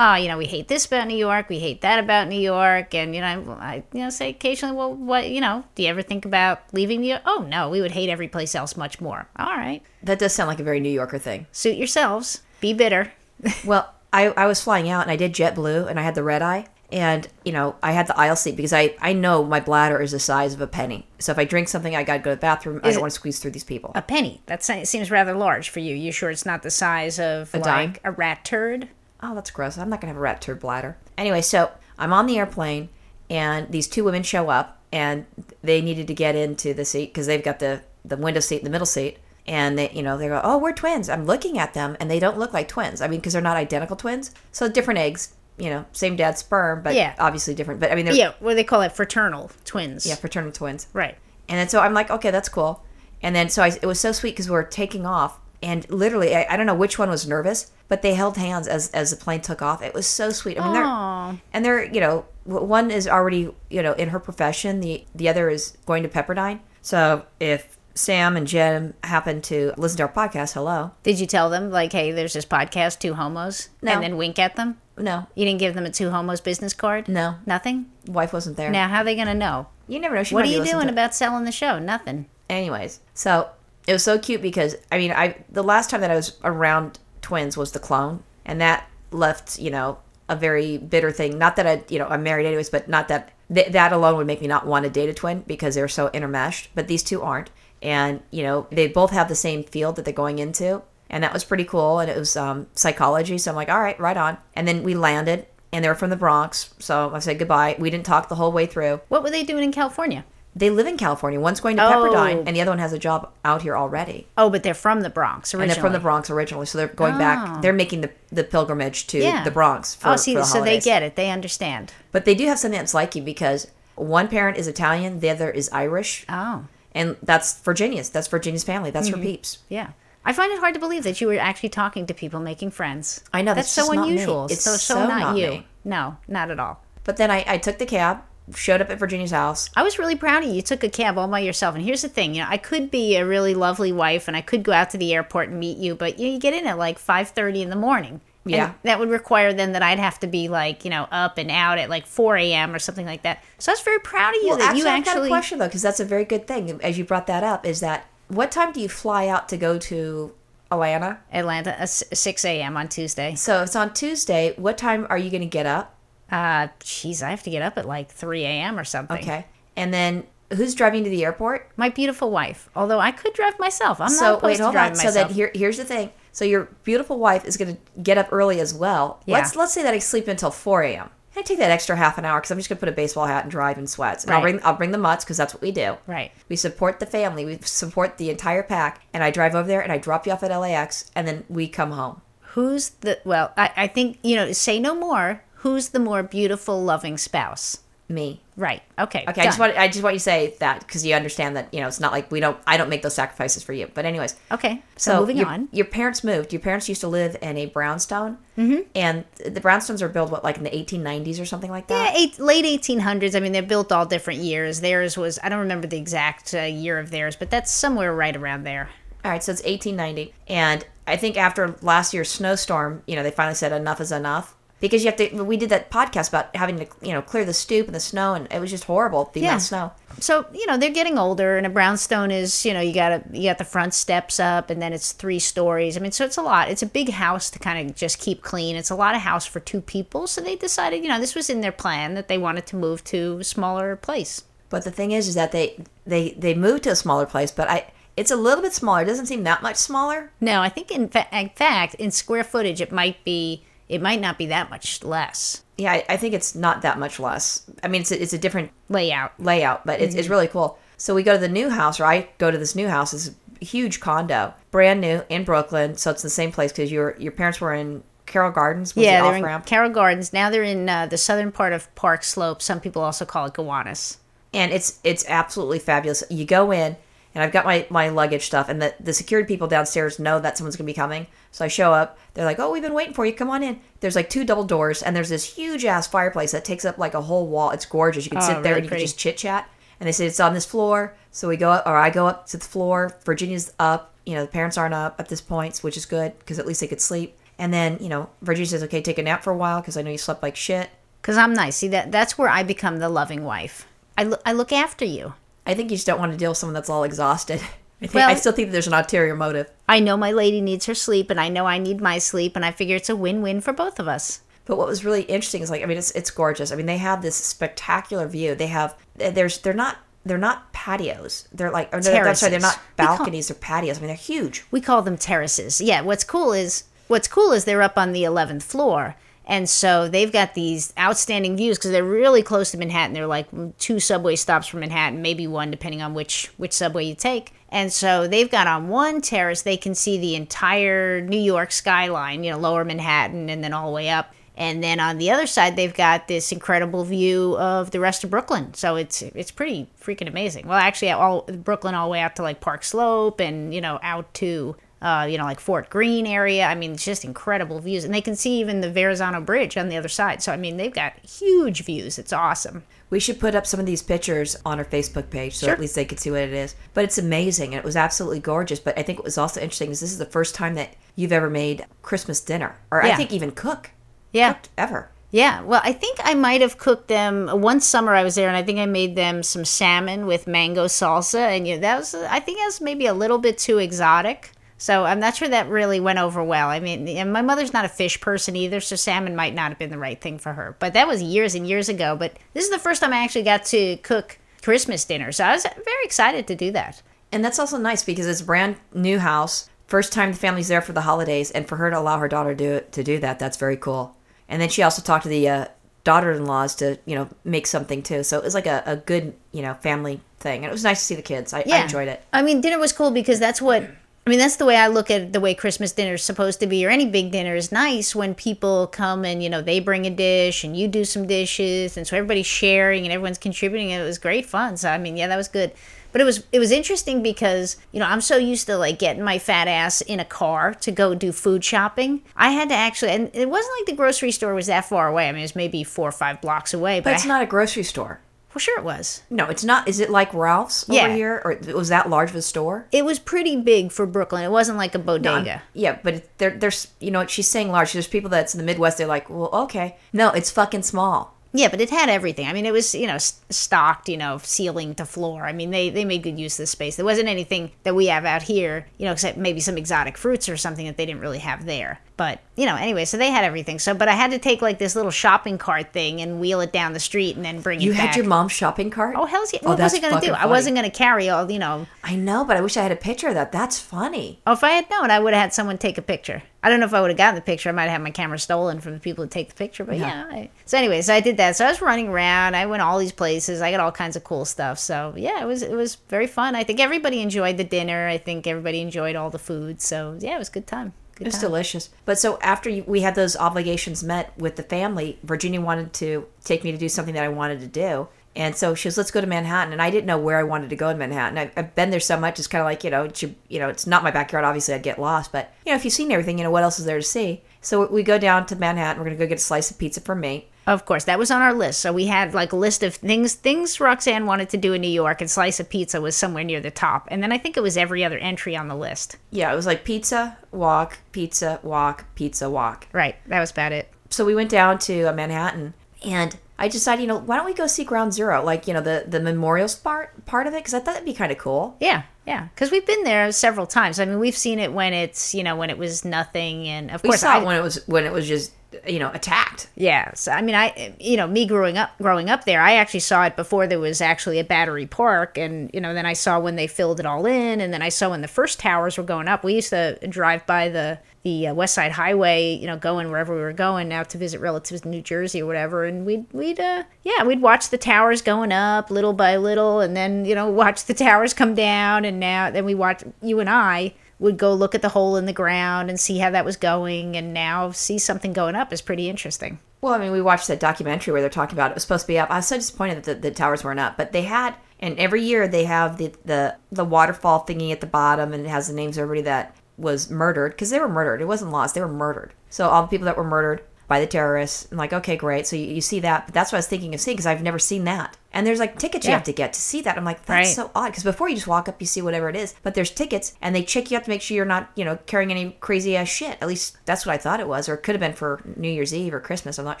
oh, 0.00 0.14
you 0.14 0.28
know, 0.28 0.38
we 0.38 0.46
hate 0.46 0.66
this 0.68 0.86
about 0.86 1.06
New 1.06 1.16
York, 1.16 1.48
we 1.48 1.58
hate 1.58 1.82
that 1.82 1.98
about 1.98 2.26
New 2.28 2.40
York, 2.40 2.94
and 2.94 3.14
you 3.14 3.20
know, 3.20 3.56
I 3.60 3.84
you 3.92 4.00
know 4.02 4.10
say 4.10 4.30
occasionally, 4.30 4.74
well, 4.74 4.94
what 4.94 5.28
you 5.28 5.40
know, 5.40 5.64
do 5.74 5.82
you 5.82 5.88
ever 5.88 6.02
think 6.02 6.24
about 6.24 6.62
leaving 6.72 7.02
New 7.02 7.08
York? 7.08 7.22
Oh 7.26 7.46
no, 7.48 7.68
we 7.68 7.80
would 7.80 7.92
hate 7.92 8.08
every 8.08 8.28
place 8.28 8.54
else 8.54 8.76
much 8.76 9.00
more. 9.00 9.28
All 9.36 9.56
right, 9.56 9.82
That 10.02 10.18
does 10.18 10.34
sound 10.34 10.48
like 10.48 10.60
a 10.60 10.64
very 10.64 10.80
New 10.80 10.90
Yorker 10.90 11.18
thing. 11.18 11.46
suit 11.52 11.76
yourselves, 11.76 12.42
be 12.60 12.72
bitter. 12.72 13.12
Well, 13.64 13.94
I, 14.12 14.28
I 14.28 14.46
was 14.46 14.60
flying 14.62 14.88
out 14.90 15.02
and 15.02 15.10
I 15.10 15.16
did 15.16 15.32
JetBlue 15.32 15.88
and 15.88 15.98
I 15.98 16.02
had 16.02 16.14
the 16.14 16.22
red 16.22 16.42
eye. 16.42 16.66
And, 16.92 17.28
you 17.44 17.52
know, 17.52 17.76
I 17.82 17.92
had 17.92 18.06
the 18.08 18.18
aisle 18.18 18.36
seat 18.36 18.56
because 18.56 18.72
I, 18.72 18.96
I 19.00 19.12
know 19.12 19.44
my 19.44 19.60
bladder 19.60 20.02
is 20.02 20.10
the 20.10 20.18
size 20.18 20.52
of 20.52 20.60
a 20.60 20.66
penny. 20.66 21.06
So 21.20 21.30
if 21.30 21.38
I 21.38 21.44
drink 21.44 21.68
something, 21.68 21.94
I 21.94 22.02
got 22.02 22.14
to 22.14 22.18
go 22.18 22.30
to 22.30 22.36
the 22.36 22.40
bathroom. 22.40 22.80
I 22.82 22.90
don't 22.90 23.00
want 23.00 23.12
to 23.12 23.14
squeeze 23.14 23.38
through 23.38 23.52
these 23.52 23.64
people. 23.64 23.92
A 23.94 24.02
penny. 24.02 24.42
That 24.46 24.62
seems 24.62 25.10
rather 25.10 25.34
large 25.34 25.70
for 25.70 25.78
you. 25.78 25.94
You 25.94 26.10
sure 26.10 26.30
it's 26.30 26.44
not 26.44 26.62
the 26.62 26.70
size 26.70 27.20
of 27.20 27.54
like 27.54 27.62
dime? 27.62 27.94
a 28.02 28.10
rat 28.10 28.44
turd? 28.44 28.88
Oh, 29.22 29.34
that's 29.34 29.50
gross. 29.50 29.76
I'm 29.78 29.88
not 29.90 30.00
going 30.00 30.08
to 30.08 30.14
have 30.14 30.16
a 30.16 30.20
rat 30.20 30.40
turd 30.40 30.60
bladder. 30.60 30.96
Anyway, 31.18 31.42
so 31.42 31.70
I'm 31.98 32.12
on 32.12 32.26
the 32.26 32.38
airplane 32.38 32.88
and 33.28 33.70
these 33.70 33.86
two 33.86 34.04
women 34.04 34.22
show 34.22 34.48
up 34.50 34.78
and 34.92 35.26
they 35.62 35.80
needed 35.80 36.06
to 36.08 36.14
get 36.14 36.34
into 36.34 36.74
the 36.74 36.84
seat 36.84 37.06
because 37.12 37.26
they've 37.26 37.42
got 37.44 37.58
the, 37.60 37.82
the 38.04 38.16
window 38.16 38.40
seat 38.40 38.56
and 38.58 38.66
the 38.66 38.70
middle 38.70 38.86
seat. 38.86 39.18
And 39.46 39.78
they, 39.78 39.90
you 39.90 40.02
know, 40.02 40.16
they 40.16 40.28
go, 40.28 40.40
oh, 40.44 40.58
we're 40.58 40.72
twins. 40.72 41.08
I'm 41.08 41.26
looking 41.26 41.58
at 41.58 41.74
them 41.74 41.96
and 41.98 42.10
they 42.10 42.20
don't 42.20 42.38
look 42.38 42.52
like 42.52 42.68
twins. 42.68 43.00
I 43.00 43.08
mean, 43.08 43.20
because 43.20 43.32
they're 43.32 43.42
not 43.42 43.56
identical 43.56 43.96
twins. 43.96 44.32
So 44.52 44.68
different 44.68 44.98
eggs, 45.00 45.34
you 45.58 45.70
know, 45.70 45.86
same 45.92 46.14
dad's 46.14 46.40
sperm, 46.40 46.82
but 46.82 46.94
Yeah. 46.94 47.14
obviously 47.18 47.54
different. 47.54 47.80
But 47.80 47.90
I 47.90 47.94
mean, 47.96 48.04
they're 48.04 48.14
Yeah, 48.14 48.32
what 48.38 48.50
do 48.52 48.56
they 48.56 48.64
call 48.64 48.82
it? 48.82 48.92
Fraternal 48.92 49.50
twins. 49.64 50.06
yeah, 50.06 50.14
fraternal 50.14 50.52
twins. 50.52 50.86
Right. 50.92 51.16
And 51.48 51.58
then 51.58 51.68
so 51.68 51.80
I'm 51.80 51.94
like, 51.94 52.10
okay, 52.10 52.30
that's 52.30 52.48
cool. 52.48 52.84
And 53.22 53.34
then 53.34 53.48
so 53.48 53.62
I, 53.64 53.68
it 53.82 53.86
was 53.86 53.98
so 53.98 54.12
sweet 54.12 54.32
because 54.32 54.48
we 54.48 54.52
were 54.52 54.62
taking 54.62 55.04
off, 55.04 55.39
and 55.62 55.88
literally, 55.90 56.34
I, 56.34 56.46
I 56.50 56.56
don't 56.56 56.66
know 56.66 56.74
which 56.74 56.98
one 56.98 57.10
was 57.10 57.26
nervous, 57.26 57.70
but 57.88 58.02
they 58.02 58.14
held 58.14 58.36
hands 58.36 58.66
as 58.68 58.90
as 58.90 59.10
the 59.10 59.16
plane 59.16 59.40
took 59.40 59.60
off. 59.62 59.82
It 59.82 59.94
was 59.94 60.06
so 60.06 60.30
sweet. 60.30 60.58
I 60.60 60.64
mean, 60.64 60.72
they're 60.72 61.40
and 61.52 61.64
they're 61.64 61.84
you 61.84 62.00
know 62.00 62.24
one 62.44 62.90
is 62.90 63.06
already 63.06 63.50
you 63.68 63.82
know 63.82 63.92
in 63.94 64.08
her 64.10 64.20
profession, 64.20 64.80
the 64.80 65.04
the 65.14 65.28
other 65.28 65.50
is 65.50 65.76
going 65.86 66.02
to 66.02 66.08
Pepperdine. 66.08 66.60
So 66.82 67.26
if 67.38 67.76
Sam 67.94 68.36
and 68.36 68.46
jim 68.46 68.94
happen 69.04 69.42
to 69.42 69.74
listen 69.76 69.98
to 69.98 70.04
our 70.04 70.12
podcast, 70.12 70.54
hello. 70.54 70.92
Did 71.02 71.20
you 71.20 71.26
tell 71.26 71.50
them 71.50 71.70
like, 71.70 71.92
hey, 71.92 72.12
there's 72.12 72.32
this 72.32 72.46
podcast, 72.46 72.98
Two 73.00 73.14
Homos, 73.14 73.68
No. 73.82 73.92
and 73.92 74.02
then 74.02 74.16
wink 74.16 74.38
at 74.38 74.56
them? 74.56 74.78
No, 74.96 75.26
You 75.34 75.44
didn't 75.44 75.60
give 75.60 75.74
them 75.74 75.84
a 75.86 75.90
Two 75.90 76.10
Homos 76.10 76.40
business 76.40 76.72
card? 76.72 77.08
no, 77.08 77.36
Nothing. 77.46 77.86
wife 78.06 78.32
wasn't 78.32 78.56
there. 78.56 78.70
Now, 78.70 78.88
how 78.88 79.00
are 79.00 79.04
they 79.04 79.16
gonna 79.16 79.34
know? 79.34 79.66
You 79.88 79.98
never 79.98 80.14
know. 80.14 80.22
She 80.22 80.34
What 80.34 80.44
are 80.44 80.48
you 80.48 80.64
doing 80.64 80.88
about 80.88 81.14
selling 81.14 81.44
the 81.44 81.52
show? 81.52 81.78
Nothing. 81.78 82.26
anyways 82.48 83.00
so 83.14 83.48
it 83.90 83.92
was 83.92 84.04
so 84.04 84.18
cute 84.18 84.40
because 84.40 84.76
i 84.92 84.98
mean 84.98 85.10
i 85.10 85.36
the 85.50 85.62
last 85.62 85.90
time 85.90 86.00
that 86.00 86.10
i 86.10 86.14
was 86.14 86.38
around 86.44 86.98
twins 87.22 87.56
was 87.56 87.72
the 87.72 87.78
clone 87.78 88.22
and 88.44 88.60
that 88.60 88.88
left 89.10 89.58
you 89.58 89.70
know 89.70 89.98
a 90.28 90.36
very 90.36 90.78
bitter 90.78 91.10
thing. 91.10 91.38
Not 91.38 91.56
that 91.56 91.66
i 91.66 91.82
you 91.88 91.98
know 91.98 92.06
i'm 92.06 92.22
married 92.22 92.46
anyways 92.46 92.70
but 92.70 92.88
not 92.88 93.08
that 93.08 93.32
th- 93.52 93.72
that 93.72 93.92
alone 93.92 94.16
would 94.16 94.26
make 94.26 94.40
me 94.40 94.46
not 94.46 94.66
want 94.66 94.84
to 94.84 94.90
date 94.90 95.08
a 95.08 95.14
twin 95.14 95.42
because 95.46 95.74
they're 95.74 95.88
so 95.88 96.08
intermeshed 96.10 96.68
but 96.74 96.88
these 96.88 97.02
two 97.02 97.20
aren't. 97.20 97.50
And 97.82 98.22
you 98.30 98.44
know 98.44 98.66
they 98.70 98.86
both 98.86 99.10
have 99.10 99.28
the 99.28 99.34
same 99.34 99.64
field 99.64 99.96
that 99.96 100.04
they're 100.04 100.14
going 100.14 100.38
into 100.38 100.82
and 101.08 101.24
that 101.24 101.32
was 101.32 101.44
pretty 101.44 101.64
cool 101.64 101.98
and 101.98 102.08
it 102.08 102.16
was 102.16 102.36
um, 102.36 102.68
psychology 102.74 103.38
so 103.38 103.50
i'm 103.50 103.56
like 103.56 103.68
all 103.68 103.80
right 103.80 103.98
right 103.98 104.16
on. 104.16 104.38
And 104.54 104.68
then 104.68 104.84
we 104.84 104.94
landed 104.94 105.46
and 105.72 105.84
they 105.84 105.88
were 105.88 105.94
from 105.96 106.10
the 106.10 106.16
bronx 106.16 106.74
so 106.78 107.10
i 107.12 107.18
said 107.18 107.40
goodbye. 107.40 107.74
We 107.78 107.90
didn't 107.90 108.06
talk 108.06 108.28
the 108.28 108.36
whole 108.36 108.52
way 108.52 108.66
through. 108.66 109.00
What 109.08 109.24
were 109.24 109.30
they 109.30 109.42
doing 109.42 109.64
in 109.64 109.72
California? 109.72 110.24
They 110.54 110.68
live 110.70 110.86
in 110.86 110.96
California. 110.96 111.38
One's 111.40 111.60
going 111.60 111.76
to 111.76 111.84
Oh. 111.86 111.90
Pepperdine, 111.92 112.42
and 112.46 112.56
the 112.56 112.60
other 112.60 112.72
one 112.72 112.78
has 112.80 112.92
a 112.92 112.98
job 112.98 113.30
out 113.44 113.62
here 113.62 113.76
already. 113.76 114.26
Oh, 114.36 114.50
but 114.50 114.62
they're 114.62 114.74
from 114.74 115.02
the 115.02 115.10
Bronx 115.10 115.54
originally. 115.54 115.62
And 115.64 115.76
they're 115.76 115.82
from 115.82 115.92
the 115.92 116.00
Bronx 116.00 116.28
originally, 116.30 116.66
so 116.66 116.78
they're 116.78 116.88
going 116.88 117.14
Oh. 117.14 117.18
back. 117.18 117.62
They're 117.62 117.72
making 117.72 118.00
the, 118.00 118.10
the 118.32 118.42
pilgrimage 118.44 119.06
to 119.08 119.18
Yeah. 119.18 119.44
the 119.44 119.50
Bronx. 119.50 119.94
For, 119.94 120.08
oh, 120.10 120.16
see, 120.16 120.34
the 120.34 120.42
so 120.44 120.62
they 120.62 120.80
get 120.80 121.02
it. 121.02 121.14
They 121.16 121.30
understand. 121.30 121.92
But 122.12 122.24
they 122.24 122.34
do 122.34 122.46
have 122.46 122.58
something 122.58 122.78
that's 122.78 122.94
like 122.94 123.14
you 123.14 123.22
because 123.22 123.68
one 123.94 124.28
parent 124.28 124.56
is 124.56 124.66
Italian, 124.66 125.20
the 125.20 125.30
other 125.30 125.50
is 125.50 125.68
Irish, 125.72 126.24
Oh, 126.28 126.64
and 126.94 127.16
that's 127.22 127.60
Virginia's. 127.60 128.10
That's 128.10 128.26
Virginia's 128.28 128.64
family. 128.64 128.90
That's 128.90 129.08
Mm-hmm. 129.08 129.18
her 129.20 129.24
peeps. 129.24 129.58
yeah. 129.68 129.88
I 130.22 130.34
find 130.34 130.52
it 130.52 130.58
hard 130.58 130.74
to 130.74 130.80
believe 130.80 131.04
that 131.04 131.20
you 131.22 131.28
were 131.28 131.38
actually 131.38 131.70
talking 131.70 132.04
to 132.06 132.12
people, 132.12 132.40
making 132.40 132.72
friends. 132.72 133.22
I 133.32 133.40
know, 133.40 133.54
that's, 133.54 133.74
that's 133.74 133.86
so 133.88 133.94
just 133.94 133.94
not 133.94 134.06
me. 134.06 134.12
unusual. 134.14 134.46
It's 134.50 134.62
so 134.64 134.72
so, 134.72 134.94
so 134.96 135.06
not, 135.08 135.18
not 135.20 135.36
you. 135.38 135.48
me. 135.48 135.66
No, 135.82 136.18
not 136.28 136.50
at 136.50 136.60
all. 136.60 136.82
But 137.04 137.16
then 137.16 137.30
I, 137.30 137.42
I 137.46 137.56
took 137.56 137.78
the 137.78 137.86
cab, 137.86 138.22
showed 138.54 138.80
up 138.80 138.90
at 138.90 138.98
Virginia's 138.98 139.30
house. 139.30 139.68
I 139.76 139.82
was 139.82 139.98
really 139.98 140.16
proud 140.16 140.42
of 140.42 140.48
you. 140.48 140.56
You 140.56 140.62
took 140.62 140.82
a 140.84 140.88
cab 140.88 141.18
all 141.18 141.28
by 141.28 141.40
yourself. 141.40 141.74
And 141.74 141.84
here's 141.84 142.02
the 142.02 142.08
thing, 142.08 142.34
you 142.34 142.42
know, 142.42 142.48
I 142.48 142.56
could 142.56 142.90
be 142.90 143.16
a 143.16 143.26
really 143.26 143.54
lovely 143.54 143.92
wife 143.92 144.28
and 144.28 144.36
I 144.36 144.40
could 144.40 144.62
go 144.62 144.72
out 144.72 144.90
to 144.90 144.98
the 144.98 145.14
airport 145.14 145.48
and 145.50 145.58
meet 145.60 145.78
you, 145.78 145.94
but 145.94 146.18
you, 146.18 146.26
know, 146.26 146.32
you 146.34 146.38
get 146.38 146.54
in 146.54 146.66
at 146.66 146.78
like 146.78 146.98
5:30 146.98 147.62
in 147.62 147.70
the 147.70 147.76
morning. 147.76 148.20
And 148.44 148.52
Yeah. 148.54 148.72
that 148.84 148.98
would 148.98 149.10
require 149.10 149.52
then 149.52 149.72
that 149.72 149.82
I'd 149.82 149.98
have 149.98 150.18
to 150.20 150.26
be 150.26 150.48
like, 150.48 150.84
you 150.84 150.90
know, 150.90 151.06
up 151.12 151.36
and 151.36 151.50
out 151.50 151.78
at 151.78 151.90
like 151.90 152.06
4 152.06 152.36
a.m. 152.38 152.74
or 152.74 152.78
something 152.78 153.04
like 153.04 153.22
that. 153.22 153.42
So 153.58 153.70
I 153.70 153.74
was 153.74 153.82
very 153.82 153.98
proud 154.00 154.30
of 154.34 154.42
you 154.42 154.48
Well, 154.48 154.58
that 154.58 154.70
actually, 154.70 154.80
you 154.80 154.88
I've 154.88 155.04
got 155.04 155.24
a 155.24 155.28
question 155.28 155.58
though, 155.58 155.66
because 155.66 155.82
that's 155.82 156.00
a 156.00 156.04
very 156.06 156.24
good 156.24 156.46
thing. 156.46 156.80
As 156.82 156.96
you 156.96 157.04
brought 157.04 157.26
that 157.26 157.44
up, 157.44 157.66
is 157.66 157.80
that 157.80 158.06
what 158.28 158.50
time 158.50 158.72
do 158.72 158.80
you 158.80 158.88
fly 158.88 159.28
out 159.28 159.48
to 159.50 159.56
go 159.58 159.76
to 159.78 160.32
Atlanta? 160.70 161.18
Atlanta 161.32 161.82
uh, 161.82 161.86
6 161.86 162.44
a.m. 162.44 162.76
on 162.76 162.88
Tuesday. 162.88 163.34
So 163.34 163.62
it's 163.62 163.76
on 163.76 163.92
Tuesday. 163.92 164.54
What 164.56 164.78
time 164.78 165.06
are 165.10 165.18
you 165.18 165.28
going 165.30 165.42
to 165.42 165.46
get 165.46 165.66
up? 165.66 165.94
Uh, 166.30 166.68
jeez, 166.80 167.22
I 167.22 167.30
have 167.30 167.42
to 167.44 167.50
get 167.50 167.62
up 167.62 167.76
at 167.76 167.86
like 167.86 168.10
3 168.10 168.44
a.m. 168.44 168.78
or 168.78 168.84
something. 168.84 169.18
Okay. 169.18 169.46
And 169.76 169.92
then 169.92 170.24
who's 170.54 170.74
driving 170.74 171.04
to 171.04 171.10
the 171.10 171.24
airport? 171.24 171.70
My 171.76 171.88
beautiful 171.88 172.30
wife. 172.30 172.68
Although 172.74 173.00
I 173.00 173.10
could 173.12 173.32
drive 173.34 173.58
myself. 173.58 174.00
I'm 174.00 174.12
not 174.12 174.18
so 174.18 174.36
opposed 174.36 174.44
wait, 174.44 174.56
to 174.58 174.62
hold 174.64 174.74
driving 174.74 174.92
on. 174.92 174.96
So 174.96 175.04
myself. 175.08 175.28
then 175.28 175.34
here, 175.34 175.50
here's 175.54 175.76
the 175.76 175.84
thing. 175.84 176.10
So 176.32 176.44
your 176.44 176.68
beautiful 176.84 177.18
wife 177.18 177.44
is 177.44 177.56
going 177.56 177.74
to 177.74 177.80
get 178.02 178.18
up 178.18 178.32
early 178.32 178.60
as 178.60 178.72
well. 178.72 179.20
Yeah. 179.26 179.38
Let's 179.38 179.56
let's 179.56 179.72
say 179.72 179.82
that 179.82 179.94
I 179.94 179.98
sleep 179.98 180.28
until 180.28 180.50
4 180.50 180.82
a.m. 180.82 181.10
I 181.36 181.42
take 181.42 181.58
that 181.58 181.70
extra 181.70 181.96
half 181.96 182.18
an 182.18 182.24
hour 182.24 182.40
because 182.40 182.50
I'm 182.50 182.58
just 182.58 182.68
going 182.68 182.76
to 182.76 182.80
put 182.80 182.88
a 182.88 182.92
baseball 182.92 183.26
hat 183.26 183.44
and 183.44 183.50
drive 183.50 183.78
in 183.78 183.86
sweats. 183.86 184.24
And 184.24 184.32
I'll 184.32 184.40
bring 184.40 184.60
I'll 184.62 184.74
bring 184.74 184.90
the 184.90 184.98
mutts 184.98 185.24
because 185.24 185.36
that's 185.36 185.54
what 185.54 185.62
we 185.62 185.70
do. 185.70 185.96
right. 186.06 186.32
We 186.48 186.56
support 186.56 187.00
the 187.00 187.06
family. 187.06 187.44
We 187.44 187.58
support 187.62 188.18
the 188.18 188.30
entire 188.30 188.62
pack. 188.62 189.02
And 189.12 189.22
I 189.22 189.30
drive 189.30 189.54
over 189.54 189.66
there 189.66 189.80
and 189.80 189.92
I 189.92 189.98
drop 189.98 190.26
you 190.26 190.32
off 190.32 190.42
at 190.42 190.56
LAX 190.56 191.10
and 191.14 191.26
then 191.26 191.44
we 191.48 191.68
come 191.68 191.92
home. 191.92 192.20
Who's 192.52 192.90
the 192.90 193.20
well? 193.24 193.52
I, 193.56 193.70
I 193.76 193.86
think 193.86 194.18
you 194.22 194.34
know. 194.34 194.50
Say 194.52 194.80
no 194.80 194.94
more. 194.94 195.42
Who's 195.60 195.90
the 195.90 196.00
more 196.00 196.22
beautiful, 196.22 196.82
loving 196.82 197.18
spouse? 197.18 197.80
Me. 198.08 198.40
Right. 198.56 198.82
Okay. 198.98 199.24
Okay, 199.28 199.42
I 199.42 199.44
just 199.44 199.60
want 199.60 199.76
I 199.78 199.86
just 199.86 200.02
want 200.02 200.14
you 200.14 200.18
to 200.18 200.24
say 200.24 200.56
that 200.58 200.80
because 200.80 201.06
you 201.06 201.14
understand 201.14 201.56
that 201.56 201.72
you 201.72 201.80
know 201.80 201.86
it's 201.86 202.00
not 202.00 202.10
like 202.10 202.28
we 202.32 202.40
don't 202.40 202.58
I 202.66 202.76
don't 202.76 202.88
make 202.88 203.02
those 203.02 203.14
sacrifices 203.14 203.62
for 203.62 203.72
you. 203.72 203.88
But 203.94 204.04
anyways, 204.04 204.34
Okay. 204.50 204.82
So, 204.96 205.12
So 205.12 205.20
moving 205.20 205.36
your, 205.36 205.46
on. 205.46 205.68
Your 205.70 205.84
parents 205.84 206.24
moved. 206.24 206.52
Your 206.52 206.58
parents 206.60 206.88
used 206.88 207.02
to 207.02 207.08
live 207.08 207.36
in 207.40 207.56
a 207.56 207.66
brownstone, 207.66 208.38
mm-hmm. 208.58 208.80
and 208.96 209.24
the 209.44 209.60
brownstones 209.60 210.02
are 210.02 210.08
built 210.08 210.32
what 210.32 210.42
like 210.42 210.56
in 210.56 210.64
the 210.64 210.70
1890s 210.70 211.40
or 211.40 211.44
something 211.44 211.70
like 211.70 211.84
Yeah, 211.88 212.04
that. 212.04 212.16
eight, 212.16 212.40
late 212.40 212.64
1800s. 212.64 213.36
I 213.36 213.40
mean, 213.40 213.52
they're 213.52 213.62
built 213.62 213.92
all 213.92 214.06
different 214.06 214.40
years. 214.40 214.80
Theirs 214.80 215.16
was 215.16 215.38
I 215.44 215.48
don't 215.48 215.60
remember 215.60 215.86
the 215.86 215.98
exact 215.98 216.52
uh, 216.52 216.62
year 216.62 216.98
of 216.98 217.12
theirs, 217.12 217.36
but 217.36 217.48
that's 217.48 217.70
somewhere 217.70 218.12
right 218.12 218.34
around 218.34 218.64
there. 218.64 218.88
All 219.24 219.30
right, 219.30 219.42
so 219.42 219.52
it's 219.52 219.62
1890, 219.62 220.34
and 220.48 220.84
I 221.06 221.16
think 221.16 221.36
after 221.36 221.76
last 221.80 222.12
year's 222.12 222.30
snowstorm, 222.30 223.04
you 223.06 223.14
know, 223.14 223.22
they 223.22 223.30
finally 223.30 223.54
said 223.54 223.70
enough 223.70 224.00
is 224.00 224.10
enough 224.10 224.56
because 224.80 225.04
you 225.04 225.10
have 225.10 225.16
to. 225.16 225.44
We 225.44 225.56
did 225.56 225.70
that 225.70 225.90
podcast 225.90 226.28
about 226.30 226.54
having 226.56 226.78
to 226.78 226.86
you 227.02 227.12
know 227.12 227.22
clear 227.22 227.44
the 227.44 227.54
stoop 227.54 227.86
and 227.86 227.94
the 227.94 228.00
snow, 228.00 228.34
and 228.34 228.48
it 228.50 228.60
was 228.60 228.70
just 228.70 228.84
horrible 228.84 229.30
the 229.32 229.40
Yeah. 229.40 229.46
amount 229.48 229.60
of 229.60 229.66
snow. 229.66 229.92
So 230.18 230.46
you 230.52 230.66
know 230.66 230.76
they're 230.76 230.90
getting 230.90 231.18
older, 231.18 231.56
and 231.56 231.66
a 231.66 231.70
brownstone 231.70 232.30
is 232.30 232.64
you 232.64 232.72
know 232.74 232.80
you 232.80 232.92
got 232.92 233.08
to 233.10 233.22
you 233.38 233.48
got 233.48 233.58
the 233.58 233.64
front 233.64 233.94
steps 233.94 234.40
up, 234.40 234.70
and 234.70 234.80
then 234.82 234.92
it's 234.92 235.12
three 235.12 235.38
stories. 235.38 235.96
I 235.96 236.00
mean, 236.00 236.12
so 236.12 236.24
it's 236.24 236.36
a 236.36 236.42
lot. 236.42 236.68
It's 236.68 236.82
a 236.82 236.86
big 236.86 237.10
house 237.10 237.50
to 237.50 237.58
kind 237.58 237.88
of 237.90 237.94
just 237.96 238.18
keep 238.18 238.42
clean. 238.42 238.76
It's 238.76 238.90
a 238.90 238.94
lot 238.96 239.14
of 239.14 239.20
house 239.22 239.46
for 239.46 239.60
two 239.60 239.80
people. 239.80 240.26
So 240.26 240.40
they 240.40 240.56
decided, 240.56 241.02
you 241.02 241.08
know, 241.08 241.20
this 241.20 241.34
was 241.34 241.48
in 241.50 241.60
their 241.60 241.72
plan 241.72 242.14
that 242.14 242.28
they 242.28 242.38
wanted 242.38 242.66
to 242.66 242.76
move 242.76 243.04
to 243.04 243.38
a 243.40 243.44
smaller 243.44 243.96
place. 243.96 244.42
But 244.68 244.84
the 244.84 244.90
thing 244.90 245.10
is, 245.12 245.28
is 245.28 245.34
that 245.34 245.52
they 245.52 245.76
they 246.06 246.30
they 246.38 246.54
moved 246.54 246.84
to 246.84 246.90
a 246.90 246.96
smaller 246.96 247.26
place, 247.26 247.50
but 247.50 247.68
I 247.68 247.92
it's 248.16 248.30
a 248.30 248.36
little 248.36 248.62
bit 248.62 248.72
smaller. 248.74 249.02
It 249.02 249.06
doesn't 249.06 249.26
seem 249.26 249.44
that 249.44 249.62
much 249.62 249.76
smaller. 249.76 250.30
No, 250.40 250.60
I 250.60 250.68
think 250.68 250.90
in, 250.90 251.08
fa- 251.08 251.28
in 251.32 251.48
fact, 251.50 251.94
in 251.94 252.10
square 252.10 252.44
footage, 252.44 252.80
it 252.80 252.92
might 252.92 253.24
be 253.24 253.64
it 253.90 254.00
might 254.00 254.20
not 254.20 254.38
be 254.38 254.46
that 254.46 254.70
much 254.70 255.02
less 255.04 255.62
Yeah, 255.76 255.92
I, 255.92 256.04
I 256.10 256.16
think 256.16 256.32
it's 256.34 256.54
not 256.54 256.82
that 256.82 256.98
much 256.98 257.18
less. 257.20 257.64
I 257.82 257.88
mean, 257.88 258.00
it's 258.02 258.12
a, 258.12 258.22
it's 258.22 258.32
a 258.32 258.38
different 258.38 258.70
layout. 258.88 259.32
layout, 259.38 259.84
but 259.86 260.00
it's, 260.00 260.14
it's 260.14 260.24
Mm-hmm. 260.24 260.32
really 260.32 260.48
cool. 260.48 260.78
So 260.96 261.14
we 261.14 261.22
go 261.22 261.32
to 261.34 261.38
the 261.38 261.48
new 261.48 261.70
house, 261.70 261.98
or 262.00 262.04
I 262.04 262.28
go 262.38 262.50
to 262.50 262.58
this 262.58 262.74
new 262.76 262.88
house. 262.88 263.12
It's 263.14 263.28
a 263.60 263.64
huge 263.64 264.00
condo, 264.00 264.54
brand 264.70 265.00
new 265.00 265.22
in 265.28 265.44
Brooklyn. 265.44 265.96
So 265.96 266.10
it's 266.10 266.22
the 266.22 266.30
same 266.30 266.52
place 266.52 266.72
because 266.72 266.92
your 266.92 267.16
your 267.18 267.32
parents 267.32 267.60
were 267.60 267.72
in 267.74 268.02
Carroll 268.26 268.52
Gardens. 268.52 268.94
Was 268.94 269.04
Yeah, 269.06 269.22
the 269.22 269.40
they're 269.40 269.56
in? 269.56 269.62
Carroll 269.62 269.90
Gardens. 269.90 270.32
Now 270.32 270.50
they're 270.50 270.62
in 270.62 270.88
uh, 270.88 271.06
the 271.06 271.16
southern 271.18 271.50
part 271.52 271.72
of 271.72 271.92
Park 271.94 272.22
Slope. 272.24 272.60
Some 272.62 272.80
people 272.80 273.02
also 273.02 273.24
call 273.24 273.46
it 273.46 273.54
Gowanus. 273.54 274.18
and 274.52 274.72
it's 274.72 274.98
it's 275.04 275.24
absolutely 275.28 275.78
fabulous. 275.78 276.22
You 276.30 276.44
go 276.44 276.70
in, 276.72 276.96
and 277.34 277.42
I've 277.44 277.52
got 277.52 277.64
my 277.64 277.86
my 277.90 278.08
luggage 278.08 278.46
stuff, 278.46 278.68
and 278.68 278.80
the 278.82 278.94
the 279.00 279.12
security 279.12 279.46
people 279.46 279.68
downstairs 279.68 280.18
know 280.18 280.38
that 280.40 280.56
someone's 280.58 280.76
gonna 280.76 280.86
be 280.86 280.92
coming. 280.94 281.26
So 281.52 281.64
I 281.64 281.68
show 281.68 281.92
up. 281.92 282.18
They're 282.34 282.44
like, 282.44 282.58
"Oh, 282.58 282.70
we've 282.72 282.82
been 282.82 282.94
waiting 282.94 283.14
for 283.14 283.24
you. 283.26 283.32
Come 283.32 283.50
on 283.50 283.62
in." 283.62 283.80
There's 284.00 284.16
like 284.16 284.30
two 284.30 284.44
double 284.44 284.64
doors, 284.64 285.02
and 285.02 285.14
there's 285.14 285.28
this 285.28 285.44
huge 285.56 285.84
ass 285.84 286.06
fireplace 286.06 286.52
that 286.52 286.64
takes 286.64 286.84
up 286.84 286.98
like 286.98 287.14
a 287.14 287.20
whole 287.22 287.46
wall. 287.46 287.70
It's 287.70 287.86
gorgeous. 287.86 288.24
You 288.24 288.30
can 288.30 288.38
Oh, 288.38 288.46
sit 288.46 288.62
there 288.62 288.74
really 288.74 288.78
and 288.78 288.84
you 288.84 288.88
pretty. 288.88 289.02
can 289.02 289.06
just 289.08 289.18
chit 289.18 289.36
chat. 289.36 289.68
And 290.00 290.06
they 290.06 290.12
say 290.12 290.26
it's 290.26 290.40
on 290.40 290.54
this 290.54 290.64
floor. 290.64 291.14
So 291.30 291.48
we 291.48 291.56
go 291.56 291.70
up, 291.70 291.86
or 291.86 291.96
I 291.96 292.08
go 292.10 292.26
up 292.26 292.46
to 292.48 292.56
the 292.56 292.64
floor. 292.64 293.16
Virginia's 293.24 293.72
up. 293.78 294.14
You 294.26 294.34
know, 294.34 294.42
the 294.42 294.48
parents 294.50 294.78
aren't 294.78 294.94
up 294.94 295.16
at 295.18 295.28
this 295.28 295.40
point, 295.40 295.78
which 295.78 295.96
is 295.96 296.06
good 296.06 296.38
because 296.38 296.58
at 296.58 296.66
least 296.66 296.80
they 296.80 296.86
could 296.86 297.00
sleep. 297.00 297.36
And 297.58 297.72
then, 297.74 297.98
you 298.00 298.08
know, 298.08 298.30
Virginia 298.42 298.66
says, 298.68 298.82
okay, 298.84 299.02
take 299.02 299.18
a 299.18 299.22
nap 299.22 299.44
for 299.44 299.52
a 299.52 299.56
while 299.56 299.80
because 299.80 299.96
I 299.98 300.02
know 300.02 300.10
you 300.10 300.16
slept 300.18 300.42
like 300.42 300.56
shit. 300.56 300.88
Because 301.20 301.36
I'm 301.36 301.52
nice. 301.52 301.76
See, 301.76 301.88
that 301.88 302.10
that's 302.10 302.38
where 302.38 302.48
I 302.48 302.62
become 302.62 302.98
the 302.98 303.08
loving 303.10 303.44
wife. 303.44 303.86
I, 304.16 304.24
lo- 304.24 304.38
I 304.46 304.52
look 304.52 304.72
after 304.72 305.04
you. 305.04 305.34
I 305.70 305.74
think 305.74 305.90
you 305.90 305.96
just 305.96 306.06
don't 306.06 306.18
want 306.18 306.32
to 306.32 306.38
deal 306.38 306.50
with 306.50 306.58
someone 306.58 306.74
that's 306.74 306.90
all 306.90 307.04
exhausted. 307.04 307.60
I, 308.02 308.06
think, 308.06 308.14
Well- 308.14 308.28
I 308.30 308.34
still 308.34 308.52
think 308.52 308.70
there's 308.70 308.86
an 308.86 308.94
ulterior 308.94 309.36
motive. 309.36 309.70
I 309.88 310.00
know 310.00 310.16
my 310.16 310.32
lady 310.32 310.60
needs 310.60 310.86
her 310.86 310.94
sleep, 310.94 311.30
and 311.30 311.38
I 311.40 311.48
know 311.48 311.66
I 311.66 311.78
need 311.78 312.00
my 312.00 312.18
sleep, 312.18 312.56
and 312.56 312.64
I 312.64 312.70
figure 312.70 312.96
it's 312.96 313.10
a 313.10 313.16
win-win 313.16 313.60
for 313.60 313.72
both 313.72 313.98
of 314.00 314.08
us. 314.08 314.40
But 314.64 314.76
what 314.78 314.86
was 314.86 315.04
really 315.04 315.22
interesting 315.22 315.62
is 315.62 315.70
like, 315.70 315.82
I 315.82 315.86
mean, 315.86 315.98
it's 315.98 316.10
it's 316.12 316.30
gorgeous. 316.30 316.70
I 316.70 316.76
mean, 316.76 316.86
they 316.86 316.98
have 316.98 317.22
this 317.22 317.34
spectacular 317.34 318.28
view. 318.28 318.54
They 318.54 318.68
have 318.68 318.96
there's 319.16 319.58
they're 319.58 319.72
not 319.72 319.98
they're 320.24 320.38
not 320.38 320.72
patios. 320.72 321.48
They're 321.52 321.70
like 321.72 321.92
or 321.92 321.96
no, 322.00 322.10
they're 322.12 322.60
not 322.60 322.74
call- 322.96 323.16
balconies 323.16 323.50
or 323.50 323.54
patios. 323.54 323.98
I 323.98 324.00
mean, 324.00 324.08
they're 324.08 324.16
huge. 324.16 324.64
We 324.70 324.80
call 324.80 325.02
them 325.02 325.16
terraces. 325.16 325.80
Yeah. 325.80 326.02
What's 326.02 326.24
cool 326.24 326.52
is 326.52 326.84
what's 327.08 327.26
cool 327.26 327.52
is 327.52 327.64
they're 327.64 327.82
up 327.82 327.98
on 327.98 328.12
the 328.12 328.22
11th 328.22 328.62
floor. 328.62 329.16
And 329.50 329.68
so 329.68 330.06
they've 330.06 330.30
got 330.30 330.54
these 330.54 330.94
outstanding 330.96 331.56
views 331.56 331.76
because 331.76 331.90
they're 331.90 332.04
really 332.04 332.40
close 332.40 332.70
to 332.70 332.78
Manhattan. 332.78 333.14
They're 333.14 333.26
like 333.26 333.48
two 333.78 333.98
subway 333.98 334.36
stops 334.36 334.68
from 334.68 334.78
Manhattan, 334.78 335.22
maybe 335.22 335.48
one 335.48 335.72
depending 335.72 336.00
on 336.02 336.14
which 336.14 336.52
which 336.56 336.72
subway 336.72 337.04
you 337.04 337.16
take. 337.16 337.52
And 337.68 337.92
so 337.92 338.28
they've 338.28 338.50
got 338.50 338.68
on 338.68 338.88
one 338.88 339.20
terrace 339.20 339.62
they 339.62 339.76
can 339.76 339.96
see 339.96 340.18
the 340.18 340.36
entire 340.36 341.20
New 341.20 341.40
York 341.40 341.72
skyline, 341.72 342.44
you 342.44 342.52
know, 342.52 342.58
lower 342.58 342.84
Manhattan 342.84 343.50
and 343.50 343.64
then 343.64 343.72
all 343.72 343.86
the 343.86 343.94
way 343.94 344.08
up. 344.08 344.32
And 344.56 344.84
then 344.84 345.00
on 345.00 345.18
the 345.18 345.32
other 345.32 345.48
side 345.48 345.74
they've 345.74 345.92
got 345.92 346.28
this 346.28 346.52
incredible 346.52 347.04
view 347.04 347.56
of 347.58 347.90
the 347.90 347.98
rest 347.98 348.22
of 348.22 348.30
Brooklyn. 348.30 348.72
So 348.74 348.94
it's 348.94 349.20
it's 349.20 349.50
pretty 349.50 349.88
freaking 350.00 350.28
amazing. 350.28 350.68
Well, 350.68 350.78
actually 350.78 351.10
all 351.10 351.42
Brooklyn 351.42 351.96
all 351.96 352.06
the 352.06 352.12
way 352.12 352.20
out 352.20 352.36
to 352.36 352.42
like 352.42 352.60
Park 352.60 352.84
Slope 352.84 353.40
and, 353.40 353.74
you 353.74 353.80
know, 353.80 353.98
out 354.00 354.32
to 354.34 354.76
uh, 355.02 355.26
you 355.30 355.38
know, 355.38 355.44
like 355.44 355.60
Fort 355.60 355.88
Greene 355.90 356.26
area. 356.26 356.66
I 356.66 356.74
mean, 356.74 356.92
it's 356.92 357.04
just 357.04 357.24
incredible 357.24 357.78
views. 357.80 358.04
And 358.04 358.12
they 358.14 358.20
can 358.20 358.36
see 358.36 358.60
even 358.60 358.80
the 358.80 358.90
Verrazano 358.90 359.40
Bridge 359.40 359.76
on 359.76 359.88
the 359.88 359.96
other 359.96 360.08
side. 360.08 360.42
So, 360.42 360.52
I 360.52 360.56
mean, 360.56 360.76
they've 360.76 360.92
got 360.92 361.14
huge 361.24 361.84
views. 361.84 362.18
It's 362.18 362.32
awesome. 362.32 362.84
We 363.08 363.18
should 363.18 363.40
put 363.40 363.54
up 363.54 363.66
some 363.66 363.80
of 363.80 363.86
these 363.86 364.02
pictures 364.02 364.56
on 364.64 364.78
our 364.78 364.84
Facebook 364.84 365.30
page 365.30 365.56
so 365.56 365.66
Sure. 365.66 365.74
at 365.74 365.80
least 365.80 365.94
they 365.94 366.04
could 366.04 366.20
see 366.20 366.30
what 366.30 366.42
it 366.42 366.52
is. 366.52 366.74
But 366.94 367.04
it's 367.04 367.18
amazing 367.18 367.72
and 367.74 367.78
it 367.78 367.84
was 367.84 367.96
absolutely 367.96 368.40
gorgeous. 368.40 368.78
But 368.78 368.98
I 368.98 369.02
think 369.02 369.18
what 369.18 369.24
was 369.24 369.38
also 369.38 369.60
interesting 369.60 369.90
is 369.90 370.00
this 370.00 370.12
is 370.12 370.18
the 370.18 370.26
first 370.26 370.54
time 370.54 370.74
that 370.74 370.94
you've 371.16 371.32
ever 371.32 371.50
made 371.50 371.86
Christmas 372.02 372.40
dinner, 372.40 372.76
or 372.90 373.02
I 373.02 373.14
think 373.16 373.32
even 373.32 373.50
cook 373.52 373.90
Yeah. 374.32 374.52
cooked 374.52 374.68
ever. 374.78 375.10
Yeah. 375.32 375.62
Well, 375.62 375.80
I 375.84 375.92
think 375.92 376.18
I 376.22 376.34
might 376.34 376.60
have 376.60 376.76
cooked 376.78 377.08
them 377.08 377.48
one 377.48 377.80
summer 377.80 378.14
I 378.14 378.22
was 378.22 378.34
there, 378.34 378.48
and 378.48 378.56
I 378.56 378.62
think 378.62 378.78
I 378.78 378.86
made 378.86 379.16
them 379.16 379.42
some 379.42 379.64
salmon 379.64 380.26
with 380.26 380.46
mango 380.46 380.86
salsa. 380.86 381.56
And 381.56 381.66
you 381.66 381.74
know, 381.76 381.80
that 381.80 381.98
was, 381.98 382.14
I 382.14 382.38
think 382.40 382.58
that 382.58 382.66
was 382.66 382.80
maybe 382.80 383.06
a 383.06 383.14
little 383.14 383.38
bit 383.38 383.56
too 383.58 383.78
exotic. 383.78 384.52
So 384.80 385.04
I'm 385.04 385.20
not 385.20 385.36
sure 385.36 385.46
that 385.46 385.68
really 385.68 386.00
went 386.00 386.18
over 386.18 386.42
well. 386.42 386.70
I 386.70 386.80
mean, 386.80 387.06
and 387.06 387.30
my 387.34 387.42
mother's 387.42 387.74
not 387.74 387.84
a 387.84 387.88
fish 387.88 388.18
person 388.18 388.56
either, 388.56 388.80
so 388.80 388.96
salmon 388.96 389.36
might 389.36 389.54
not 389.54 389.70
have 389.70 389.78
been 389.78 389.90
the 389.90 389.98
right 389.98 390.18
thing 390.18 390.38
for 390.38 390.54
her. 390.54 390.74
But 390.78 390.94
that 390.94 391.06
was 391.06 391.22
years 391.22 391.54
and 391.54 391.68
years 391.68 391.90
ago. 391.90 392.16
But 392.16 392.38
this 392.54 392.64
is 392.64 392.70
the 392.70 392.78
first 392.78 393.02
time 393.02 393.12
I 393.12 393.18
actually 393.18 393.42
got 393.42 393.66
to 393.66 393.98
cook 393.98 394.38
Christmas 394.62 395.04
dinner, 395.04 395.32
so 395.32 395.44
I 395.44 395.52
was 395.52 395.64
very 395.64 396.04
excited 396.04 396.46
to 396.46 396.56
do 396.56 396.70
that. 396.72 397.02
And 397.30 397.44
that's 397.44 397.58
also 397.58 397.76
nice 397.76 398.02
because 398.02 398.26
it's 398.26 398.40
a 398.40 398.44
brand 398.44 398.76
new 398.94 399.18
house. 399.18 399.68
First 399.86 400.14
time 400.14 400.32
the 400.32 400.38
family's 400.38 400.68
there 400.68 400.80
for 400.80 400.94
the 400.94 401.02
holidays, 401.02 401.50
and 401.50 401.68
for 401.68 401.76
her 401.76 401.90
to 401.90 401.98
allow 401.98 402.18
her 402.18 402.28
daughter 402.28 402.54
to 402.54 402.56
do 402.56 402.72
it, 402.72 402.92
to 402.92 403.04
do 403.04 403.18
that, 403.18 403.38
that's 403.38 403.58
very 403.58 403.76
cool. 403.76 404.16
And 404.48 404.62
then 404.62 404.70
she 404.70 404.82
also 404.82 405.02
talked 405.02 405.24
to 405.24 405.28
the 405.28 405.46
uh, 405.46 405.64
daughter-in-laws 406.04 406.74
to 406.76 406.98
you 407.04 407.16
know 407.16 407.28
make 407.44 407.66
something 407.66 408.02
too. 408.02 408.22
So 408.22 408.38
it 408.38 408.44
was 408.44 408.54
like 408.54 408.66
a, 408.66 408.82
a 408.86 408.96
good 408.96 409.34
you 409.52 409.60
know 409.60 409.74
family 409.74 410.22
thing, 410.38 410.64
and 410.64 410.70
it 410.70 410.72
was 410.72 410.84
nice 410.84 411.00
to 411.00 411.04
see 411.04 411.14
the 411.16 411.22
kids. 411.22 411.52
I, 411.52 411.64
I 411.70 411.82
enjoyed 411.82 412.08
it. 412.08 412.24
I 412.32 412.40
mean, 412.40 412.62
dinner 412.62 412.78
was 412.78 412.94
cool 412.94 413.10
because 413.10 413.38
that's 413.38 413.60
what 413.60 413.84
I 414.26 414.30
mean. 414.30 414.38
That's 414.38 414.56
the 414.56 414.64
way 414.64 414.76
I 414.76 414.86
look 414.86 415.10
at 415.10 415.32
the 415.32 415.40
way 415.40 415.54
Christmas 415.54 415.92
dinner 415.92 416.14
is 416.14 416.22
supposed 416.22 416.60
to 416.60 416.66
be, 416.66 416.84
or 416.86 416.90
any 416.90 417.06
big 417.06 417.30
dinner 417.30 417.54
is 417.54 417.70
nice 417.72 418.14
when 418.14 418.34
people 418.34 418.86
come 418.86 419.24
and 419.24 419.42
you 419.42 419.50
know 419.50 419.60
they 419.60 419.80
bring 419.80 420.06
a 420.06 420.10
dish 420.10 420.64
and 420.64 420.76
you 420.76 420.88
do 420.88 421.04
some 421.04 421.26
dishes, 421.26 421.96
and 421.96 422.06
so 422.06 422.16
everybody's 422.16 422.46
sharing 422.46 423.04
and 423.04 423.12
everyone's 423.12 423.38
contributing. 423.38 423.92
And 423.92 424.02
it 424.02 424.06
was 424.06 424.18
great 424.18 424.46
fun. 424.46 424.76
So 424.76 424.88
I 424.88 424.98
mean, 424.98 425.16
yeah, 425.16 425.26
that 425.26 425.36
was 425.36 425.48
good. 425.48 425.72
But 426.12 426.20
it 426.20 426.24
was 426.24 426.44
it 426.52 426.58
was 426.58 426.72
interesting 426.72 427.22
because 427.22 427.76
you 427.92 428.00
know 428.00 428.06
I'm 428.06 428.20
so 428.20 428.36
used 428.36 428.66
to 428.66 428.76
like 428.76 428.98
getting 428.98 429.22
my 429.22 429.38
fat 429.38 429.68
ass 429.68 430.00
in 430.00 430.20
a 430.20 430.24
car 430.24 430.74
to 430.74 430.90
go 430.90 431.14
do 431.14 431.32
food 431.32 431.64
shopping. 431.64 432.22
I 432.36 432.50
had 432.50 432.68
to 432.70 432.74
actually, 432.74 433.12
and 433.12 433.30
it 433.32 433.48
wasn't 433.48 433.74
like 433.78 433.86
the 433.86 433.96
grocery 433.96 434.32
store 434.32 434.54
was 434.54 434.66
that 434.66 434.86
far 434.86 435.08
away. 435.08 435.28
I 435.28 435.32
mean, 435.32 435.40
it 435.40 435.44
was 435.44 435.56
maybe 435.56 435.84
four 435.84 436.08
or 436.08 436.12
five 436.12 436.40
blocks 436.40 436.74
away. 436.74 437.00
But, 437.00 437.04
But 437.04 437.14
it's 437.14 437.26
I, 437.26 437.28
not 437.28 437.42
a 437.42 437.46
grocery 437.46 437.84
store. 437.84 438.20
Well, 438.52 438.60
sure 438.60 438.78
it 438.78 438.84
was. 438.84 439.22
No, 439.30 439.46
it's 439.46 439.62
not. 439.62 439.86
Is 439.86 440.00
it 440.00 440.10
like 440.10 440.34
Ralph's 440.34 440.88
over 440.90 441.12
here, 441.12 441.40
or 441.44 441.58
was 441.74 441.88
that 441.88 442.10
large 442.10 442.30
of 442.30 442.36
a 442.36 442.42
store? 442.42 442.86
It 442.90 443.04
was 443.04 443.20
pretty 443.20 443.56
big 443.56 443.92
for 443.92 444.06
Brooklyn. 444.06 444.42
It 444.42 444.50
wasn't 444.50 444.78
like 444.78 444.94
a 444.94 444.98
bodega. 444.98 445.62
Yeah, 445.72 445.98
but 446.02 446.36
there, 446.38 446.50
there's 446.50 446.88
you 446.98 447.12
know 447.12 447.26
she's 447.26 447.48
saying 447.48 447.70
large. 447.70 447.92
There's 447.92 448.08
people 448.08 448.30
that's 448.30 448.54
in 448.54 448.58
the 448.58 448.64
Midwest. 448.64 448.98
They're 448.98 449.06
like, 449.06 449.30
well, 449.30 449.50
okay, 449.52 449.96
no, 450.12 450.30
it's 450.30 450.50
fucking 450.50 450.82
small. 450.82 451.36
Yeah, 451.52 451.68
but 451.68 451.80
it 451.80 451.90
had 451.90 452.08
everything. 452.08 452.46
I 452.46 452.52
mean, 452.52 452.64
it 452.66 452.72
was 452.72 452.94
you 452.94 453.06
know 453.06 453.18
stocked, 453.18 454.08
you 454.08 454.16
know, 454.16 454.38
ceiling 454.38 454.94
to 454.96 455.04
floor. 455.04 455.44
I 455.44 455.52
mean, 455.52 455.70
they 455.70 455.90
they 455.90 456.04
made 456.04 456.22
good 456.22 456.38
use 456.38 456.54
of 456.54 456.64
the 456.64 456.66
space. 456.68 456.96
There 456.96 457.04
wasn't 457.04 457.28
anything 457.28 457.72
that 457.82 457.94
we 457.94 458.06
have 458.06 458.24
out 458.24 458.42
here, 458.42 458.86
you 458.98 459.06
know, 459.06 459.12
except 459.12 459.36
maybe 459.36 459.60
some 459.60 459.76
exotic 459.76 460.16
fruits 460.16 460.48
or 460.48 460.56
something 460.56 460.86
that 460.86 460.96
they 460.96 461.06
didn't 461.06 461.20
really 461.20 461.38
have 461.38 461.66
there. 461.66 462.00
But 462.20 462.40
you 462.54 462.66
know, 462.66 462.76
anyway, 462.76 463.06
so 463.06 463.16
they 463.16 463.30
had 463.30 463.44
everything. 463.44 463.78
So, 463.78 463.94
but 463.94 464.06
I 464.06 464.12
had 464.12 464.32
to 464.32 464.38
take 464.38 464.60
like 464.60 464.78
this 464.78 464.94
little 464.94 465.10
shopping 465.10 465.56
cart 465.56 465.94
thing 465.94 466.20
and 466.20 466.38
wheel 466.38 466.60
it 466.60 466.70
down 466.70 466.92
the 466.92 467.00
street 467.00 467.34
and 467.34 467.42
then 467.42 467.62
bring 467.62 467.80
You 467.80 467.92
it 467.92 467.94
back. 467.94 468.02
You 468.02 468.06
had 468.08 468.16
your 468.16 468.26
mom's 468.26 468.52
shopping 468.52 468.90
cart. 468.90 469.16
Oh 469.16 469.24
hell's 469.24 469.54
yeah! 469.54 469.60
Oh, 469.62 469.70
What 469.70 469.78
was 469.78 469.94
I 469.94 470.00
gonna 470.00 470.20
do? 470.20 470.26
fucking 470.26 470.34
I 470.34 470.44
wasn't 470.44 470.76
gonna 470.76 470.90
carry 470.90 471.30
all, 471.30 471.50
you 471.50 471.58
know. 471.58 471.86
I 472.04 472.16
know, 472.16 472.44
but 472.44 472.58
I 472.58 472.60
wish 472.60 472.76
I 472.76 472.82
had 472.82 472.92
a 472.92 472.96
picture 472.96 473.28
of 473.28 473.34
that. 473.36 473.52
That's 473.52 473.78
funny. 473.78 474.42
Oh, 474.46 474.52
if 474.52 474.62
I 474.62 474.72
had 474.72 474.90
known, 474.90 475.10
I 475.10 475.18
would 475.18 475.32
have 475.32 475.40
had 475.44 475.54
someone 475.54 475.78
take 475.78 475.96
a 475.96 476.02
picture. 476.02 476.42
I 476.62 476.68
don't 476.68 476.78
know 476.78 476.84
if 476.84 476.92
I 476.92 477.00
would 477.00 477.08
have 477.08 477.16
gotten 477.16 477.36
the 477.36 477.40
picture. 477.40 477.70
I 477.70 477.72
might 477.72 477.84
have 477.84 477.92
had 477.92 478.02
my 478.02 478.10
camera 478.10 478.38
stolen 478.38 478.80
from 478.80 478.92
the 478.92 479.00
people 479.00 479.24
who 479.24 479.30
take 479.30 479.48
the 479.48 479.54
picture. 479.54 479.86
But 479.86 479.96
yeah. 479.96 480.26
I, 480.30 480.50
so 480.66 480.76
anyway, 480.76 481.00
so 481.00 481.14
I 481.14 481.20
did 481.20 481.38
that. 481.38 481.56
So 481.56 481.64
I 481.64 481.70
was 481.70 481.80
running 481.80 482.08
around. 482.08 482.54
I 482.54 482.66
went 482.66 482.82
all 482.82 482.98
these 482.98 483.12
places. 483.12 483.62
I 483.62 483.70
got 483.70 483.80
all 483.80 483.92
kinds 483.92 484.14
of 484.14 484.24
cool 484.24 484.44
stuff. 484.44 484.78
So 484.78 485.14
yeah, 485.16 485.40
it 485.40 485.46
was 485.46 485.62
it 485.62 485.72
was 485.74 485.94
very 486.10 486.26
fun. 486.26 486.54
I 486.54 486.64
think 486.64 486.80
everybody 486.80 487.22
enjoyed 487.22 487.56
the 487.56 487.64
dinner. 487.64 488.06
I 488.08 488.18
think 488.18 488.46
everybody 488.46 488.82
enjoyed 488.82 489.16
all 489.16 489.30
the 489.30 489.38
food. 489.38 489.80
So 489.80 490.18
yeah, 490.20 490.34
it 490.36 490.38
was 490.38 490.50
a 490.50 490.52
good 490.52 490.66
time. 490.66 490.92
Good 491.20 491.28
It's 491.28 491.36
time. 491.36 491.50
delicious. 491.50 491.90
But 492.06 492.18
so 492.18 492.38
after 492.40 492.82
we 492.86 493.02
had 493.02 493.14
those 493.14 493.36
obligations 493.36 494.02
met 494.02 494.32
with 494.38 494.56
the 494.56 494.62
family, 494.64 495.18
Virginia 495.22 495.60
wanted 495.60 495.92
to 495.94 496.26
take 496.44 496.64
me 496.64 496.72
to 496.72 496.78
do 496.78 496.88
something 496.88 497.14
that 497.14 497.22
I 497.22 497.28
wanted 497.28 497.60
to 497.60 497.66
do. 497.68 498.08
And 498.34 498.56
so 498.56 498.74
she 498.74 498.88
was, 498.88 498.96
let's 498.96 499.10
go 499.10 499.20
to 499.20 499.26
Manhattan. 499.26 499.72
And 499.72 499.82
I 499.82 499.90
didn't 499.90 500.06
know 500.06 500.16
where 500.16 500.38
I 500.38 500.44
wanted 500.44 500.70
to 500.70 500.76
go 500.76 500.88
in 500.88 500.96
Manhattan. 500.98 501.36
I, 501.36 501.50
I've 501.56 501.74
been 501.74 501.90
there 501.90 502.00
so 502.00 502.18
much. 502.18 502.38
It's 502.38 502.48
kind 502.48 502.60
of 502.62 502.64
like, 502.64 502.84
you 502.84 502.90
know, 502.90 503.04
it's, 503.04 503.20
your- 503.22 503.32
you 503.48 503.58
know, 503.58 503.68
it's 503.68 503.86
not 503.86 504.02
my 504.02 504.10
backyard. 504.10 504.44
Obviously, 504.44 504.72
I'd 504.74 504.82
get 504.82 504.98
lost. 505.00 505.30
But, 505.32 505.52
you 505.66 505.72
know, 505.72 505.76
if 505.76 505.84
you've 505.84 505.92
seen 505.92 506.10
everything, 506.12 506.38
you 506.38 506.44
know, 506.44 506.50
what 506.50 506.62
else 506.62 506.78
is 506.78 506.86
there 506.86 506.96
to 506.96 507.02
see? 507.02 507.42
So 507.60 507.86
we 507.88 508.02
go 508.02 508.18
down 508.18 508.46
to 508.46 508.56
Manhattan. 508.56 508.98
We're 508.98 509.06
going 509.06 509.18
to 509.18 509.24
go 509.24 509.28
get 509.28 509.38
a 509.38 509.42
slice 509.42 509.70
of 509.70 509.78
pizza 509.78 510.00
for 510.00 510.14
me. 510.14 510.48
Of 510.70 510.84
course, 510.84 511.02
that 511.04 511.18
was 511.18 511.32
on 511.32 511.42
our 511.42 511.52
list. 511.52 511.80
So 511.80 511.92
we 511.92 512.06
had 512.06 512.32
like 512.32 512.52
a 512.52 512.56
list 512.56 512.84
of 512.84 512.94
things 512.94 513.34
things 513.34 513.80
Roxanne 513.80 514.24
wanted 514.24 514.50
to 514.50 514.56
do 514.56 514.72
in 514.72 514.80
New 514.80 514.86
York, 514.86 515.20
and 515.20 515.28
slice 515.28 515.58
of 515.58 515.68
pizza 515.68 516.00
was 516.00 516.16
somewhere 516.16 516.44
near 516.44 516.60
the 516.60 516.70
top. 516.70 517.08
And 517.10 517.20
then 517.24 517.32
I 517.32 517.38
think 517.38 517.56
it 517.56 517.60
was 517.60 517.76
every 517.76 518.04
other 518.04 518.18
entry 518.18 518.54
on 518.56 518.68
the 518.68 518.76
list. 518.76 519.16
Yeah, 519.32 519.52
it 519.52 519.56
was 519.56 519.66
like 519.66 519.82
pizza, 519.82 520.38
walk, 520.52 520.98
pizza, 521.10 521.58
walk, 521.64 522.04
pizza, 522.14 522.48
walk. 522.48 522.86
Right, 522.92 523.16
that 523.26 523.40
was 523.40 523.50
about 523.50 523.72
it. 523.72 523.90
so 524.10 524.24
we 524.24 524.36
went 524.36 524.48
down 524.48 524.78
to 524.80 525.02
uh, 525.06 525.12
Manhattan, 525.12 525.74
and 526.04 526.38
I 526.56 526.68
decided, 526.68 527.02
you 527.02 527.08
know, 527.08 527.18
why 527.18 527.36
don't 527.36 527.46
we 527.46 527.54
go 527.54 527.66
see 527.66 527.82
Ground 527.82 528.14
Zero, 528.14 528.44
like 528.44 528.68
you 528.68 528.74
know 528.74 528.80
the 528.80 529.06
the 529.08 529.18
memorials 529.18 529.74
part 529.74 530.24
part 530.24 530.46
of 530.46 530.54
it, 530.54 530.58
because 530.58 530.74
I 530.74 530.78
thought 530.78 530.94
that'd 530.94 531.04
be 531.04 531.14
kind 531.14 531.32
of 531.32 531.38
cool. 531.38 531.76
Yeah, 531.80 532.04
yeah, 532.28 532.46
because 532.54 532.70
we've 532.70 532.86
been 532.86 533.02
there 533.02 533.32
several 533.32 533.66
times. 533.66 533.98
I 533.98 534.04
mean, 534.04 534.20
we've 534.20 534.36
seen 534.36 534.60
it 534.60 534.72
when 534.72 534.92
it's 534.92 535.34
you 535.34 535.42
know 535.42 535.56
when 535.56 535.68
it 535.68 535.78
was 535.78 536.04
nothing, 536.04 536.68
and 536.68 536.92
of 536.92 537.02
We 537.02 537.08
course 537.08 537.22
saw 537.22 537.38
I, 537.38 537.40
it 537.40 537.46
when 537.46 537.56
it 537.56 537.62
was 537.62 537.88
when 537.88 538.04
it 538.04 538.12
was 538.12 538.28
just 538.28 538.52
you 538.86 538.98
know 538.98 539.10
attacked. 539.12 539.68
Yeah, 539.76 540.12
so 540.14 540.32
I 540.32 540.42
mean, 540.42 540.54
I 540.54 540.94
you 540.98 541.16
know 541.16 541.26
me 541.26 541.46
growing 541.46 541.78
up 541.78 541.90
growing 541.98 542.30
up 542.30 542.44
there, 542.44 542.60
I 542.60 542.74
actually 542.74 543.00
saw 543.00 543.24
it 543.24 543.36
before 543.36 543.66
there 543.66 543.80
was 543.80 544.00
actually 544.00 544.38
a 544.38 544.44
Battery 544.44 544.86
Park, 544.86 545.36
and 545.38 545.70
you 545.72 545.80
know 545.80 545.94
then 545.94 546.06
I 546.06 546.12
saw 546.12 546.38
when 546.38 546.56
they 546.56 546.66
filled 546.66 547.00
it 547.00 547.06
all 547.06 547.26
in, 547.26 547.60
and 547.60 547.72
then 547.72 547.82
I 547.82 547.88
saw 547.88 548.10
when 548.10 548.20
the 548.20 548.28
first 548.28 548.58
towers 548.58 548.96
were 548.96 549.04
going 549.04 549.28
up. 549.28 549.44
We 549.44 549.54
used 549.54 549.70
to 549.70 549.98
drive 550.08 550.46
by 550.46 550.68
the 550.68 550.98
the 551.22 551.48
uh, 551.48 551.54
West 551.54 551.74
Side 551.74 551.92
Highway, 551.92 552.54
you 552.54 552.66
know, 552.66 552.78
going 552.78 553.10
wherever 553.10 553.34
we 553.34 553.42
were 553.42 553.52
going 553.52 553.92
out 553.92 554.08
to 554.10 554.18
visit 554.18 554.40
relatives 554.40 554.82
in 554.82 554.90
New 554.90 555.02
Jersey 555.02 555.42
or 555.42 555.46
whatever, 555.46 555.84
and 555.84 556.06
we'd 556.06 556.26
we'd 556.32 556.60
uh 556.60 556.84
yeah 557.04 557.24
we'd 557.24 557.42
watch 557.42 557.70
the 557.70 557.78
towers 557.78 558.22
going 558.22 558.52
up 558.52 558.90
little 558.90 559.12
by 559.12 559.36
little, 559.36 559.80
and 559.80 559.96
then 559.96 560.24
you 560.24 560.34
know 560.34 560.48
watch 560.48 560.84
the 560.84 560.94
towers 560.94 561.34
come 561.34 561.54
down, 561.54 562.04
and 562.04 562.20
now 562.20 562.50
then 562.50 562.64
we 562.64 562.74
watch 562.74 563.04
you 563.22 563.40
and 563.40 563.50
I 563.50 563.94
would 564.20 564.36
go 564.36 564.54
look 564.54 564.74
at 564.74 564.82
the 564.82 564.90
hole 564.90 565.16
in 565.16 565.26
the 565.26 565.32
ground 565.32 565.90
and 565.90 565.98
see 565.98 566.18
how 566.18 566.30
that 566.30 566.44
was 566.44 566.56
going, 566.56 567.16
and 567.16 567.34
now 567.34 567.72
see 567.72 567.98
something 567.98 568.32
going 568.32 568.54
up 568.54 568.72
is 568.72 568.82
pretty 568.82 569.08
interesting. 569.08 569.58
Well, 569.80 569.94
I 569.94 569.98
mean, 569.98 570.12
we 570.12 570.20
watched 570.20 570.46
that 570.48 570.60
documentary 570.60 571.12
where 571.12 571.22
they're 571.22 571.30
talking 571.30 571.56
about 571.56 571.70
it 571.70 571.74
was 571.74 571.82
supposed 571.82 572.02
to 572.02 572.12
be 572.12 572.18
up. 572.18 572.30
I 572.30 572.36
was 572.36 572.46
so 572.46 572.56
disappointed 572.56 573.02
that 573.02 573.22
the, 573.22 573.30
the 573.30 573.34
towers 573.34 573.64
weren't 573.64 573.80
up, 573.80 573.96
but 573.96 574.12
they 574.12 574.22
had, 574.22 574.54
and 574.78 574.98
every 574.98 575.22
year 575.22 575.48
they 575.48 575.64
have 575.64 575.96
the 575.96 576.12
the 576.24 576.56
the 576.70 576.84
waterfall 576.84 577.44
thingy 577.44 577.72
at 577.72 577.80
the 577.80 577.86
bottom, 577.86 578.32
and 578.32 578.44
it 578.44 578.50
has 578.50 578.68
the 578.68 578.74
names 578.74 578.98
of 578.98 579.02
everybody 579.02 579.24
that 579.24 579.56
was 579.78 580.10
murdered 580.10 580.52
because 580.52 580.68
they 580.68 580.78
were 580.78 580.88
murdered. 580.88 581.22
It 581.22 581.26
wasn't 581.26 581.50
lost; 581.50 581.74
they 581.74 581.80
were 581.80 581.88
murdered. 581.88 582.34
So 582.50 582.68
all 582.68 582.82
the 582.82 582.88
people 582.88 583.06
that 583.06 583.16
were 583.16 583.24
murdered 583.24 583.62
by 583.88 584.00
the 584.00 584.06
terrorists, 584.06 584.68
I'm 584.70 584.76
like, 584.76 584.92
okay, 584.92 585.16
great. 585.16 585.46
So 585.46 585.56
you, 585.56 585.66
you 585.66 585.80
see 585.80 586.00
that, 586.00 586.26
but 586.26 586.34
that's 586.34 586.52
what 586.52 586.58
I 586.58 586.60
was 586.60 586.68
thinking 586.68 586.94
of 586.94 587.00
seeing 587.00 587.16
because 587.16 587.26
I've 587.26 587.42
never 587.42 587.58
seen 587.58 587.84
that. 587.84 588.16
And 588.32 588.46
there's 588.46 588.58
like 588.60 588.78
tickets 588.78 589.06
you 589.06 589.12
have 589.12 589.24
to 589.24 589.32
get 589.32 589.52
to 589.54 589.60
see 589.60 589.80
that. 589.82 589.96
I'm 589.98 590.04
like, 590.04 590.24
that's 590.24 590.46
Right. 590.48 590.54
so 590.54 590.70
odd 590.74 590.90
because 590.90 591.02
before 591.04 591.28
you 591.28 591.34
just 591.34 591.48
walk 591.48 591.68
up, 591.68 591.80
you 591.80 591.86
see 591.86 592.00
whatever 592.00 592.28
it 592.28 592.36
is, 592.36 592.54
but 592.62 592.74
there's 592.74 592.90
tickets 592.90 593.34
and 593.42 593.54
they 593.56 593.62
check 593.62 593.90
you 593.90 593.96
out 593.96 594.04
to 594.04 594.10
make 594.10 594.22
sure 594.22 594.36
you're 594.36 594.44
not, 594.44 594.70
you 594.76 594.84
know, 594.84 594.98
carrying 595.06 595.30
any 595.32 595.56
crazy 595.60 595.96
ass 595.96 596.08
shit. 596.08 596.38
At 596.40 596.46
least 596.46 596.76
that's 596.84 597.04
what 597.04 597.12
I 597.12 597.18
thought 597.18 597.40
it 597.40 597.48
was, 597.48 597.68
or 597.68 597.74
it 597.74 597.78
could 597.82 597.94
have 597.94 598.00
been 598.00 598.12
for 598.12 598.40
New 598.56 598.68
Year's 598.70 598.94
Eve 598.94 599.14
or 599.14 599.20
Christmas. 599.20 599.58
I'm 599.58 599.64
not 599.64 599.80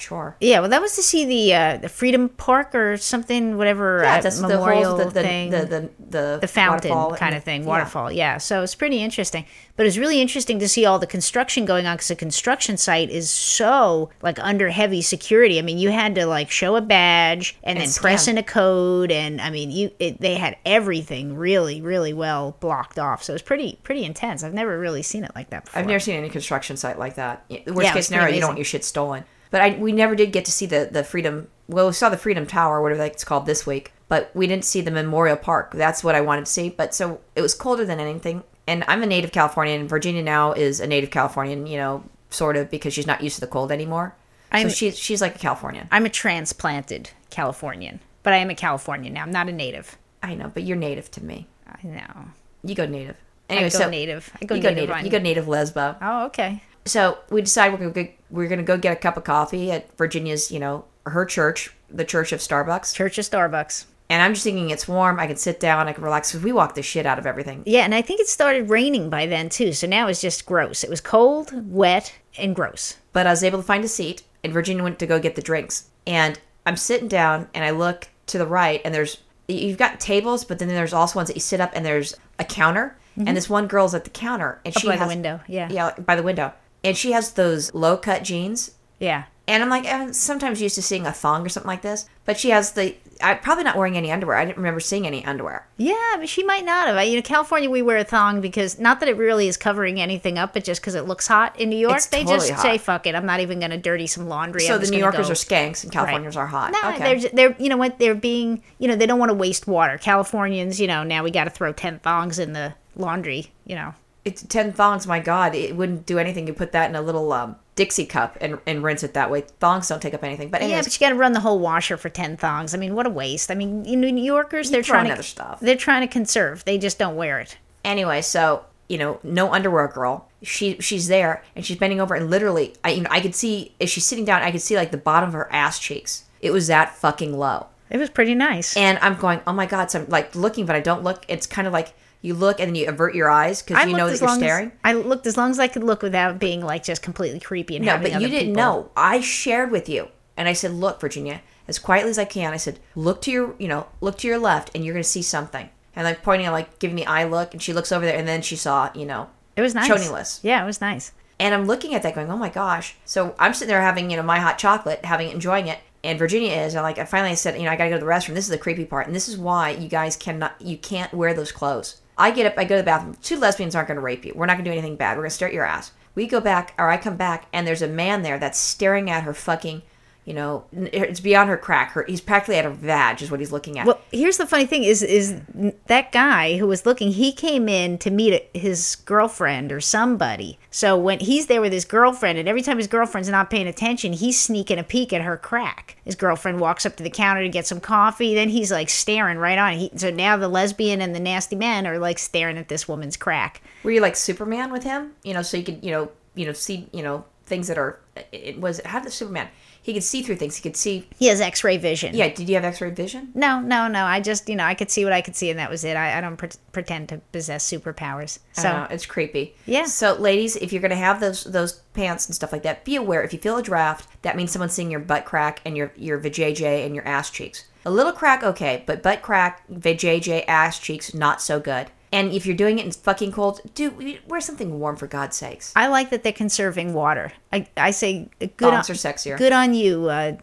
sure. 0.00 0.36
Yeah, 0.40 0.60
well, 0.60 0.68
that 0.68 0.80
was 0.82 0.96
to 0.96 1.02
see 1.02 1.24
the 1.24 1.54
uh, 1.54 1.76
the 1.76 1.88
Freedom 1.88 2.28
Park 2.28 2.74
or 2.74 2.96
something, 2.96 3.56
whatever 3.56 4.00
Yeah, 4.02 4.16
uh, 4.16 4.20
that's 4.22 4.40
memorial 4.40 4.96
the 4.96 5.04
whole 5.04 5.12
the, 5.12 5.20
the, 5.20 5.22
thing. 5.22 5.50
the, 5.50 5.58
the, 5.66 5.90
the, 6.10 6.38
the 6.40 6.48
fountain 6.48 7.14
kind 7.16 7.34
of 7.36 7.44
thing, 7.44 7.64
waterfall. 7.64 8.10
Yeah. 8.10 8.38
so 8.38 8.62
it's 8.62 8.74
pretty 8.74 9.00
interesting. 9.02 9.44
But 9.76 9.86
it's 9.86 9.96
really 9.96 10.20
interesting 10.20 10.58
to 10.58 10.68
see 10.68 10.84
all 10.84 10.98
the 10.98 11.06
construction 11.06 11.64
going 11.64 11.86
on 11.86 11.96
because 11.96 12.08
the 12.08 12.16
construction 12.16 12.76
site 12.76 13.08
is 13.10 13.30
so 13.30 14.10
like 14.22 14.38
under 14.40 14.68
heavy 14.70 15.00
security. 15.02 15.58
I 15.58 15.62
mean, 15.62 15.78
you 15.78 15.90
had 15.90 16.14
to 16.16 16.26
like 16.26 16.50
show 16.50 16.76
a 16.76 16.80
badge 16.82 17.56
and, 17.62 17.78
And 17.78 17.86
then 17.88 17.94
press 17.94 18.24
scan. 18.24 18.34
A 18.40 18.42
code, 18.42 19.12
and 19.12 19.40
I 19.40 19.50
mean, 19.50 19.70
you 19.70 19.92
it, 20.00 20.20
they 20.20 20.34
had 20.34 20.56
everything 20.66 21.36
really, 21.36 21.80
really 21.80 22.12
well 22.12 22.56
blocked 22.60 22.98
off. 22.98 23.22
So 23.22 23.32
it's 23.34 23.42
pretty 23.42 23.78
pretty 23.84 24.04
intense. 24.04 24.42
I've 24.42 24.54
never 24.54 24.78
really 24.78 25.02
seen 25.02 25.22
it 25.22 25.30
like 25.36 25.50
that 25.50 25.66
before. 25.66 25.78
I've 25.80 25.86
never 25.86 26.00
seen 26.00 26.16
any 26.16 26.28
construction 26.28 26.76
site 26.76 26.98
like 26.98 27.14
that. 27.14 27.44
The 27.48 27.62
worst 27.72 27.82
Yeah, 27.86 27.92
case 27.92 28.06
scenario, 28.08 28.34
you 28.34 28.40
don't 28.40 28.48
want 28.50 28.58
your 28.58 28.64
shit 28.64 28.84
stolen. 28.84 29.24
But 29.52 29.60
I, 29.62 29.76
we 29.78 29.92
never 29.92 30.14
did 30.14 30.32
get 30.32 30.44
to 30.44 30.52
see 30.52 30.66
the, 30.66 30.88
the 30.90 31.02
Freedom. 31.04 31.48
Well, 31.68 31.86
we 31.88 31.92
saw 31.92 32.08
the 32.08 32.16
Freedom 32.16 32.46
Tower, 32.46 32.80
whatever 32.82 33.04
it's 33.04 33.24
called 33.24 33.46
this 33.46 33.66
week, 33.66 33.92
but 34.08 34.30
we 34.34 34.46
didn't 34.46 34.64
see 34.64 34.80
the 34.80 34.90
Memorial 34.92 35.36
Park. 35.36 35.72
That's 35.74 36.02
what 36.04 36.14
I 36.14 36.20
wanted 36.20 36.46
to 36.46 36.52
see. 36.52 36.68
But 36.68 36.94
so 36.94 37.20
it 37.34 37.42
was 37.42 37.54
colder 37.54 37.84
than 37.84 37.98
anything. 38.00 38.42
And 38.66 38.84
I'm 38.86 39.02
a 39.02 39.06
native 39.06 39.32
Californian. 39.32 39.88
Virginia 39.88 40.22
now 40.22 40.52
is 40.52 40.78
a 40.80 40.86
native 40.86 41.10
Californian, 41.10 41.66
you 41.66 41.76
know, 41.78 42.04
sort 42.30 42.56
of 42.56 42.70
because 42.70 42.92
she's 42.94 43.06
not 43.06 43.22
used 43.22 43.34
to 43.36 43.40
the 43.40 43.46
cold 43.48 43.72
anymore. 43.72 44.14
I'm- 44.52 44.68
she's 44.68 44.98
she's 44.98 45.20
like 45.20 45.36
a 45.36 45.38
Californian. 45.38 45.88
I'm 45.90 46.06
a 46.06 46.08
transplanted 46.10 47.10
Californian, 47.30 48.00
but 48.22 48.32
I 48.32 48.36
am 48.38 48.50
a 48.50 48.54
Californian 48.54 49.14
now. 49.14 49.22
I'm 49.22 49.30
not 49.30 49.48
a 49.48 49.52
native. 49.52 49.96
I 50.22 50.34
know, 50.34 50.50
but 50.52 50.62
you're 50.64 50.76
native 50.76 51.10
to 51.12 51.24
me. 51.24 51.46
I 51.66 51.86
know. 51.86 52.26
You 52.62 52.74
go 52.74 52.86
native. 52.86 53.16
I 53.48 53.60
go 53.60 53.68
so 53.68 53.88
native. 53.90 54.30
I 54.40 54.44
go 54.44 54.54
you 54.54 54.62
go 54.62 54.70
native. 54.72 54.90
on- 54.90 55.04
You 55.04 55.10
go 55.10 55.18
native 55.18 55.46
lesbo. 55.46 55.96
Oh, 56.00 56.26
okay. 56.26 56.62
so 56.84 57.18
we 57.30 57.40
decided 57.42 57.72
we're 57.78 57.90
gonna 57.90 58.04
go, 58.06 58.12
we're 58.30 58.48
gonna 58.48 58.62
go 58.62 58.76
get 58.78 58.92
a 58.92 58.96
cup 58.96 59.16
of 59.16 59.24
coffee 59.24 59.70
at 59.72 59.96
Virginia's, 59.96 60.50
you 60.52 60.58
know, 60.60 60.84
her 61.06 61.24
church, 61.24 61.74
the 61.90 62.04
Church 62.04 62.32
of 62.32 62.40
Starbucks. 62.40 62.94
Church 62.94 63.18
of 63.18 63.24
Starbucks. 63.24 63.86
And 64.08 64.22
I'm 64.22 64.34
just 64.34 64.44
thinking 64.44 64.70
it's 64.70 64.86
warm. 64.88 65.18
I 65.20 65.26
can 65.28 65.36
sit 65.36 65.60
down. 65.60 65.86
I 65.88 65.92
can 65.92 66.02
relax. 66.02 66.30
Because 66.32 66.44
we 66.44 66.50
walked 66.52 66.74
the 66.74 66.82
shit 66.82 67.06
out 67.06 67.18
of 67.18 67.26
everything. 67.26 67.62
Yeah, 67.64 67.82
and 67.84 67.94
I 67.94 68.02
think 68.02 68.20
it 68.20 68.26
started 68.26 68.68
raining 68.68 69.08
by 69.08 69.26
then 69.26 69.48
too. 69.48 69.72
So 69.72 69.86
now 69.86 70.08
it's 70.08 70.20
just 70.20 70.46
gross. 70.46 70.82
It 70.82 70.90
was 70.90 71.00
cold, 71.00 71.52
wet, 71.72 72.12
and 72.36 72.54
gross. 72.54 72.96
But 73.12 73.26
I 73.26 73.30
was 73.30 73.44
able 73.44 73.58
to 73.60 73.64
find 73.64 73.84
a 73.84 73.88
seat, 73.88 74.22
and 74.42 74.52
Virginia 74.52 74.82
went 74.82 74.98
to 74.98 75.06
go 75.06 75.18
get 75.20 75.36
the 75.36 75.42
drinks. 75.42 75.88
And 76.08 76.40
I'm 76.66 76.76
sitting 76.76 77.08
down, 77.08 77.48
and 77.54 77.64
I 77.64 77.70
look 77.70 78.08
to 78.26 78.38
the 78.38 78.46
right, 78.46 78.80
and 78.84 78.94
there's 78.94 79.18
you've 79.48 79.78
got 79.78 79.98
tables, 79.98 80.44
but 80.44 80.58
then 80.58 80.68
there's 80.68 80.92
also 80.92 81.18
ones 81.18 81.28
that 81.28 81.36
you 81.36 81.40
sit 81.40 81.60
up, 81.60 81.72
and 81.74 81.84
there's 81.84 82.16
a 82.38 82.44
counter, 82.44 82.96
and 83.16 83.26
mm-hmm. 83.26 83.34
this 83.34 83.50
one 83.50 83.66
girl's 83.66 83.94
at 83.94 84.04
the 84.04 84.10
counter, 84.10 84.60
and 84.64 84.76
Up 84.76 84.80
she 84.80 84.88
by 84.88 84.96
has 84.96 85.08
the 85.08 85.14
window. 85.14 85.40
Yeah. 85.48 85.68
yeah, 85.70 85.94
by 85.98 86.16
the 86.16 86.22
window, 86.22 86.52
and 86.84 86.96
she 86.96 87.12
has 87.12 87.32
those 87.32 87.74
low 87.74 87.96
cut 87.96 88.22
jeans. 88.22 88.72
Yeah. 88.98 89.24
And 89.48 89.64
I'm 89.64 89.68
like, 89.68 89.84
I'm 89.86 90.12
sometimes 90.12 90.62
used 90.62 90.76
to 90.76 90.82
seeing 90.82 91.06
a 91.06 91.12
thong 91.12 91.44
or 91.44 91.48
something 91.48 91.66
like 91.66 91.82
this, 91.82 92.08
but 92.24 92.38
she 92.38 92.50
has 92.50 92.72
the. 92.72 92.96
I 93.22 93.34
probably 93.34 93.64
not 93.64 93.76
wearing 93.76 93.96
any 93.96 94.10
underwear. 94.12 94.36
I 94.36 94.44
didn't 94.44 94.56
remember 94.58 94.80
seeing 94.80 95.06
any 95.06 95.24
underwear. 95.24 95.66
Yeah, 95.76 95.94
but 96.18 96.28
she 96.28 96.42
might 96.44 96.64
not 96.64 96.86
have. 96.88 96.96
I- 96.96 97.02
You 97.02 97.16
know, 97.16 97.22
California, 97.22 97.68
we 97.70 97.82
wear 97.82 97.96
a 97.98 98.04
thong 98.04 98.40
because 98.40 98.78
not 98.78 99.00
that 99.00 99.08
it 99.08 99.16
really 99.16 99.48
is 99.48 99.56
covering 99.56 100.00
anything 100.00 100.38
up, 100.38 100.52
but 100.54 100.64
just 100.64 100.80
because 100.80 100.94
it 100.94 101.06
looks 101.06 101.26
hot. 101.26 101.58
In 101.58 101.68
New 101.70 101.76
York, 101.78 101.96
It's 101.96 102.06
they 102.06 102.24
totally 102.24 102.48
just 102.48 102.52
hot. 102.52 102.62
say, 102.62 102.78
"Fuck 102.78 103.06
it, 103.06 103.14
I'm 103.14 103.26
not 103.26 103.40
even 103.40 103.58
going 103.60 103.70
to 103.70 103.76
dirty 103.78 104.06
some 104.06 104.28
laundry." 104.28 104.62
So 104.62 104.74
I'm 104.76 104.80
the 104.80 104.90
New 104.90 104.98
Yorkers 104.98 105.26
go. 105.26 105.32
are 105.32 105.34
skanks 105.34 105.82
and 105.84 105.92
Californians 105.92 106.36
are 106.36 106.46
hot. 106.46 106.72
No, 106.72 106.90
okay. 106.94 107.16
they're 107.20 107.30
they're 107.32 107.56
you 107.58 107.68
know 107.68 107.76
what 107.76 107.98
they're 107.98 108.14
being 108.14 108.62
you 108.78 108.88
know 108.88 108.96
they 108.96 109.06
don't 109.06 109.18
want 109.18 109.30
to 109.30 109.34
waste 109.34 109.66
water. 109.66 109.98
Californians, 109.98 110.80
you 110.80 110.86
know, 110.86 111.02
now 111.02 111.22
we 111.24 111.30
got 111.30 111.44
to 111.44 111.50
throw 111.50 111.72
ten 111.72 111.98
thongs 111.98 112.38
in 112.38 112.52
the 112.52 112.74
laundry. 112.96 113.52
You 113.66 113.76
know, 113.76 113.94
it's 114.24 114.42
ten 114.42 114.72
thongs. 114.72 115.06
My 115.06 115.20
God, 115.20 115.54
it 115.54 115.76
wouldn't 115.76 116.06
do 116.06 116.18
anything. 116.18 116.46
You 116.46 116.52
put 116.52 116.72
that 116.72 116.88
in 116.90 116.96
a 116.96 117.02
little 117.02 117.32
um, 117.32 117.56
Dixie 117.80 118.04
cup 118.04 118.36
and, 118.42 118.58
and 118.66 118.82
rinse 118.82 119.02
it 119.02 119.14
that 119.14 119.30
way. 119.30 119.40
Thongs 119.58 119.88
don't 119.88 120.02
take 120.02 120.12
up 120.12 120.22
anything. 120.22 120.50
But 120.50 120.60
yeah, 120.60 120.82
but 120.82 120.92
you 120.92 121.00
got 121.00 121.14
to 121.14 121.14
run 121.14 121.32
the 121.32 121.40
whole 121.40 121.58
washer 121.58 121.96
for 121.96 122.10
ten 122.10 122.36
thongs. 122.36 122.74
I 122.74 122.76
mean, 122.76 122.94
what 122.94 123.06
a 123.06 123.10
waste. 123.10 123.50
I 123.50 123.54
mean, 123.54 123.86
you 123.86 123.96
know, 123.96 124.10
New 124.10 124.22
Yorkers, 124.22 124.70
they're 124.70 124.82
trying 124.82 125.10
other 125.10 125.22
to 125.22 125.22
stuff. 125.22 125.60
they're 125.60 125.76
trying 125.76 126.02
to 126.02 126.06
conserve. 126.06 126.62
They 126.66 126.76
just 126.76 126.98
don't 126.98 127.16
wear 127.16 127.40
it. 127.40 127.56
anyway, 127.82 128.20
so 128.20 128.66
you 128.90 128.98
know, 128.98 129.18
no 129.22 129.50
underwear 129.50 129.88
girl. 129.88 130.28
She 130.42 130.76
she's 130.80 131.08
there 131.08 131.42
and 131.56 131.64
she's 131.64 131.78
bending 131.78 132.02
over 132.02 132.14
and 132.14 132.28
literally, 132.28 132.74
I 132.84 132.90
you 132.90 133.00
know, 133.00 133.08
I 133.10 133.20
could 133.20 133.34
see 133.34 133.74
as 133.80 133.88
she's 133.88 134.04
sitting 134.04 134.26
down, 134.26 134.42
I 134.42 134.50
could 134.50 134.60
see 134.60 134.76
like 134.76 134.90
the 134.90 134.98
bottom 134.98 135.30
of 135.30 135.32
her 135.32 135.50
ass 135.50 135.78
cheeks. 135.78 136.24
It 136.42 136.50
was 136.50 136.66
that 136.66 136.94
fucking 136.96 137.38
low. 137.38 137.68
It 137.88 137.96
was 137.96 138.10
pretty 138.10 138.34
nice. 138.34 138.76
And 138.76 138.98
I'm 139.00 139.14
going, 139.14 139.40
oh 139.46 139.54
my 139.54 139.64
god! 139.64 139.90
So 139.90 140.00
I'm 140.00 140.08
like 140.10 140.34
looking, 140.34 140.66
but 140.66 140.76
I 140.76 140.80
don't 140.80 141.02
look. 141.02 141.24
It's 141.28 141.46
kind 141.46 141.66
of 141.66 141.72
like 141.72 141.94
you 142.22 142.34
look 142.34 142.60
and 142.60 142.68
then 142.68 142.74
you 142.74 142.86
avert 142.88 143.14
your 143.14 143.30
eyes 143.30 143.62
because 143.62 143.86
you 143.86 143.96
know 143.96 144.08
that 144.08 144.20
you're 144.20 144.28
staring. 144.36 144.68
As, 144.68 144.72
I 144.84 144.92
looked 144.92 145.26
as 145.26 145.36
long 145.36 145.50
as 145.50 145.58
I 145.58 145.68
could 145.68 145.82
look 145.84 146.02
without 146.02 146.38
being 146.38 146.60
like 146.62 146.84
just 146.84 147.02
completely 147.02 147.40
creepy 147.40 147.76
and 147.76 147.84
No, 147.84 147.96
but 147.98 148.12
you 148.12 148.28
didn't 148.28 148.48
people- 148.50 148.54
know. 148.62 148.90
I 148.96 149.20
shared 149.20 149.70
with 149.70 149.88
you, 149.88 150.08
and 150.36 150.48
I 150.48 150.52
said, 150.52 150.72
"Look, 150.72 151.00
Virginia, 151.00 151.40
as 151.68 151.78
quietly 151.78 152.10
as 152.10 152.18
I 152.18 152.24
can." 152.26 152.52
I 152.52 152.56
said, 152.58 152.78
"Look 152.94 153.22
to 153.22 153.30
your, 153.30 153.54
you 153.58 153.68
know, 153.68 153.86
look 154.00 154.18
to 154.18 154.28
your 154.28 154.38
left, 154.38 154.70
and 154.74 154.84
you're 154.84 154.94
going 154.94 155.02
to 155.02 155.08
see 155.08 155.22
something." 155.22 155.70
And 155.96 156.04
like 156.04 156.22
pointing, 156.22 156.50
like 156.50 156.78
giving 156.78 156.96
the 156.96 157.06
eye 157.06 157.24
look, 157.24 157.52
and 157.52 157.62
she 157.62 157.72
looks 157.72 157.90
over 157.92 158.04
there, 158.04 158.16
and 158.16 158.28
then 158.28 158.42
she 158.42 158.56
saw, 158.56 158.90
you 158.94 159.06
know, 159.06 159.28
It 159.56 159.62
was 159.62 159.74
nice. 159.74 159.88
Choniless. 159.90 160.40
Yeah, 160.42 160.62
it 160.62 160.66
was 160.66 160.80
nice. 160.80 161.12
and 161.38 161.54
I'm 161.54 161.66
looking 161.66 161.94
at 161.94 162.02
that, 162.02 162.14
going, 162.14 162.30
"Oh 162.30 162.36
my 162.36 162.50
gosh!" 162.50 162.96
So 163.06 163.34
I'm 163.38 163.54
sitting 163.54 163.68
there 163.72 163.80
having, 163.80 164.10
you 164.10 164.16
know, 164.18 164.22
my 164.22 164.38
hot 164.40 164.58
chocolate, 164.58 165.04
having 165.06 165.28
it, 165.28 165.34
enjoying 165.34 165.68
it, 165.68 165.78
and 166.04 166.18
Virginia 166.18 166.52
is. 166.52 166.74
And 166.74 166.82
like, 166.82 166.98
I 166.98 167.04
finally 167.06 167.34
said, 167.34 167.56
you 167.58 167.64
know, 167.64 167.70
I 167.70 167.76
got 167.76 167.84
to 167.84 167.90
go 167.90 167.96
to 167.98 168.04
the 168.04 168.10
restroom. 168.10 168.34
This 168.34 168.44
is 168.44 168.50
the 168.50 168.58
creepy 168.58 168.84
part, 168.84 169.06
and 169.06 169.16
this 169.16 169.28
is 169.28 169.38
why 169.38 169.70
you 169.70 169.88
guys 169.88 170.16
cannot, 170.16 170.54
you 170.60 170.76
can't 170.76 171.12
wear 171.14 171.32
those 171.34 171.50
clothes. 171.50 171.96
I 172.20 172.30
get 172.30 172.46
up, 172.46 172.54
I 172.58 172.64
go 172.64 172.76
to 172.76 172.82
the 172.82 172.86
bathroom. 172.86 173.16
Two 173.22 173.38
lesbians 173.38 173.74
aren't 173.74 173.88
going 173.88 173.96
to 173.96 174.02
rape 174.02 174.26
you. 174.26 174.32
We're 174.34 174.46
not 174.46 174.54
going 174.54 174.64
to 174.64 174.70
do 174.70 174.72
anything 174.72 174.96
bad. 174.96 175.16
We're 175.16 175.22
going 175.22 175.30
to 175.30 175.34
stare 175.34 175.48
at 175.48 175.54
your 175.54 175.64
ass. 175.64 175.92
We 176.14 176.26
go 176.26 176.38
back, 176.38 176.74
or 176.78 176.90
I 176.90 176.98
come 176.98 177.16
back, 177.16 177.46
and 177.52 177.66
there's 177.66 177.82
a 177.82 177.88
man 177.88 178.22
there 178.22 178.38
that's 178.38 178.58
staring 178.58 179.08
at 179.08 179.22
her 179.22 179.32
fucking, 179.32 179.82
you 180.30 180.36
know, 180.36 180.62
it's 180.72 181.18
beyond 181.18 181.48
her 181.48 181.56
crack. 181.56 181.90
Her, 181.90 182.04
he's 182.06 182.20
practically 182.20 182.54
at 182.54 182.64
her 182.64 182.70
vag, 182.70 183.20
is 183.20 183.32
what 183.32 183.40
he's 183.40 183.50
looking 183.50 183.80
at. 183.80 183.84
Well, 183.84 184.00
here's 184.12 184.36
the 184.36 184.46
funny 184.46 184.64
thing: 184.64 184.84
is 184.84 185.02
is 185.02 185.40
that 185.88 186.12
guy 186.12 186.56
who 186.56 186.68
was 186.68 186.86
looking? 186.86 187.10
He 187.10 187.32
came 187.32 187.68
in 187.68 187.98
to 187.98 188.12
meet 188.12 188.48
his 188.54 188.94
girlfriend 188.94 189.72
or 189.72 189.80
somebody. 189.80 190.56
So 190.70 190.96
when 190.96 191.18
he's 191.18 191.46
there 191.46 191.60
with 191.60 191.72
his 191.72 191.84
girlfriend, 191.84 192.38
and 192.38 192.48
every 192.48 192.62
time 192.62 192.76
his 192.76 192.86
girlfriend's 192.86 193.28
not 193.28 193.50
paying 193.50 193.66
attention, 193.66 194.12
he's 194.12 194.40
sneaking 194.40 194.78
a 194.78 194.84
peek 194.84 195.12
at 195.12 195.22
her 195.22 195.36
crack. 195.36 195.96
His 196.04 196.14
girlfriend 196.14 196.60
walks 196.60 196.86
up 196.86 196.94
to 196.98 197.02
the 197.02 197.10
counter 197.10 197.42
to 197.42 197.48
get 197.48 197.66
some 197.66 197.80
coffee. 197.80 198.32
Then 198.32 198.50
he's 198.50 198.70
like 198.70 198.88
staring 198.88 199.38
right 199.38 199.58
on. 199.58 199.78
He, 199.78 199.90
so 199.96 200.12
now 200.12 200.36
the 200.36 200.46
lesbian 200.46 201.00
and 201.00 201.12
the 201.12 201.18
nasty 201.18 201.56
man 201.56 201.88
are 201.88 201.98
like 201.98 202.20
staring 202.20 202.56
at 202.56 202.68
this 202.68 202.86
woman's 202.86 203.16
crack. 203.16 203.62
Were 203.82 203.90
you 203.90 204.00
like 204.00 204.14
Superman 204.14 204.70
with 204.70 204.84
him? 204.84 205.14
You 205.24 205.34
know, 205.34 205.42
so 205.42 205.56
you 205.56 205.64
could, 205.64 205.82
you 205.82 205.90
know, 205.90 206.12
you 206.36 206.46
know, 206.46 206.52
see, 206.52 206.88
you 206.92 207.02
know, 207.02 207.24
things 207.46 207.66
that 207.66 207.78
are. 207.78 207.98
It 208.30 208.60
was 208.60 208.80
how 208.84 209.00
did 209.00 209.12
Superman? 209.12 209.48
He 209.82 209.94
could 209.94 210.04
see 210.04 210.22
through 210.22 210.36
things. 210.36 210.56
He 210.56 210.62
could 210.62 210.76
see. 210.76 211.08
He 211.18 211.26
has 211.26 211.40
X-ray 211.40 211.78
vision. 211.78 212.14
Yeah. 212.14 212.28
Did 212.28 212.48
you 212.48 212.54
have 212.56 212.64
X-ray 212.64 212.90
vision? 212.90 213.30
No, 213.34 213.60
no, 213.60 213.88
no. 213.88 214.04
I 214.04 214.20
just, 214.20 214.48
you 214.48 214.56
know, 214.56 214.64
I 214.64 214.74
could 214.74 214.90
see 214.90 215.04
what 215.04 215.12
I 215.12 215.20
could 215.22 215.34
see, 215.36 215.50
and 215.50 215.58
that 215.58 215.70
was 215.70 215.84
it. 215.84 215.96
I, 215.96 216.18
I 216.18 216.20
don't 216.20 216.36
pre- 216.36 216.50
pretend 216.72 217.08
to 217.08 217.18
possess 217.32 217.68
superpowers. 217.68 218.40
So 218.52 218.86
it's 218.90 219.06
creepy. 219.06 219.54
Yeah. 219.66 219.84
So, 219.84 220.14
ladies, 220.14 220.56
if 220.56 220.72
you're 220.72 220.82
gonna 220.82 220.96
have 220.96 221.20
those 221.20 221.44
those 221.44 221.72
pants 221.94 222.26
and 222.26 222.34
stuff 222.34 222.52
like 222.52 222.62
that, 222.62 222.84
be 222.84 222.96
aware. 222.96 223.22
If 223.22 223.32
you 223.32 223.38
feel 223.38 223.56
a 223.56 223.62
draft, 223.62 224.08
that 224.22 224.36
means 224.36 224.50
someone's 224.52 224.72
seeing 224.72 224.90
your 224.90 225.00
butt 225.00 225.24
crack 225.24 225.60
and 225.64 225.76
your 225.76 225.92
your 225.96 226.20
vajayjay 226.20 226.84
and 226.84 226.94
your 226.94 227.06
ass 227.06 227.30
cheeks. 227.30 227.64
A 227.86 227.90
little 227.90 228.12
crack, 228.12 228.42
okay, 228.42 228.84
but 228.86 229.02
butt 229.02 229.22
crack, 229.22 229.66
vajayjay, 229.72 230.44
ass 230.46 230.78
cheeks, 230.78 231.14
not 231.14 231.40
so 231.40 231.58
good. 231.58 231.90
And 232.12 232.32
if 232.32 232.44
you're 232.44 232.56
doing 232.56 232.78
it 232.78 232.84
in 232.84 232.90
fucking 232.90 233.32
cold, 233.32 233.60
do 233.74 234.18
wear 234.26 234.40
something 234.40 234.80
warm 234.80 234.96
for 234.96 235.06
God's 235.06 235.36
sakes. 235.36 235.72
I 235.76 235.86
like 235.86 236.10
that 236.10 236.24
they're 236.24 236.32
conserving 236.32 236.92
water. 236.92 237.32
I, 237.52 237.68
I 237.76 237.92
say 237.92 238.28
good 238.38 238.74
on, 238.74 238.80
are 238.80 238.82
sexier. 238.82 239.38
Good 239.38 239.52
on 239.52 239.74
you, 239.74 240.08
uh, 240.08 240.36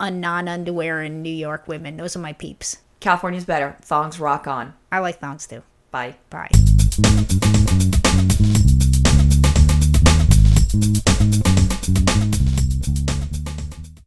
non 0.00 0.48
underwear 0.48 1.00
and 1.00 1.22
New 1.22 1.30
York 1.30 1.66
women. 1.66 1.96
Those 1.96 2.14
are 2.16 2.20
my 2.20 2.34
peeps. 2.34 2.78
California's 3.00 3.44
better. 3.44 3.76
Thongs 3.82 4.20
rock 4.20 4.46
on. 4.46 4.74
I 4.92 4.98
like 4.98 5.20
thongs 5.20 5.46
too. 5.46 5.62
Bye. 5.90 6.16
Bye. 6.30 6.50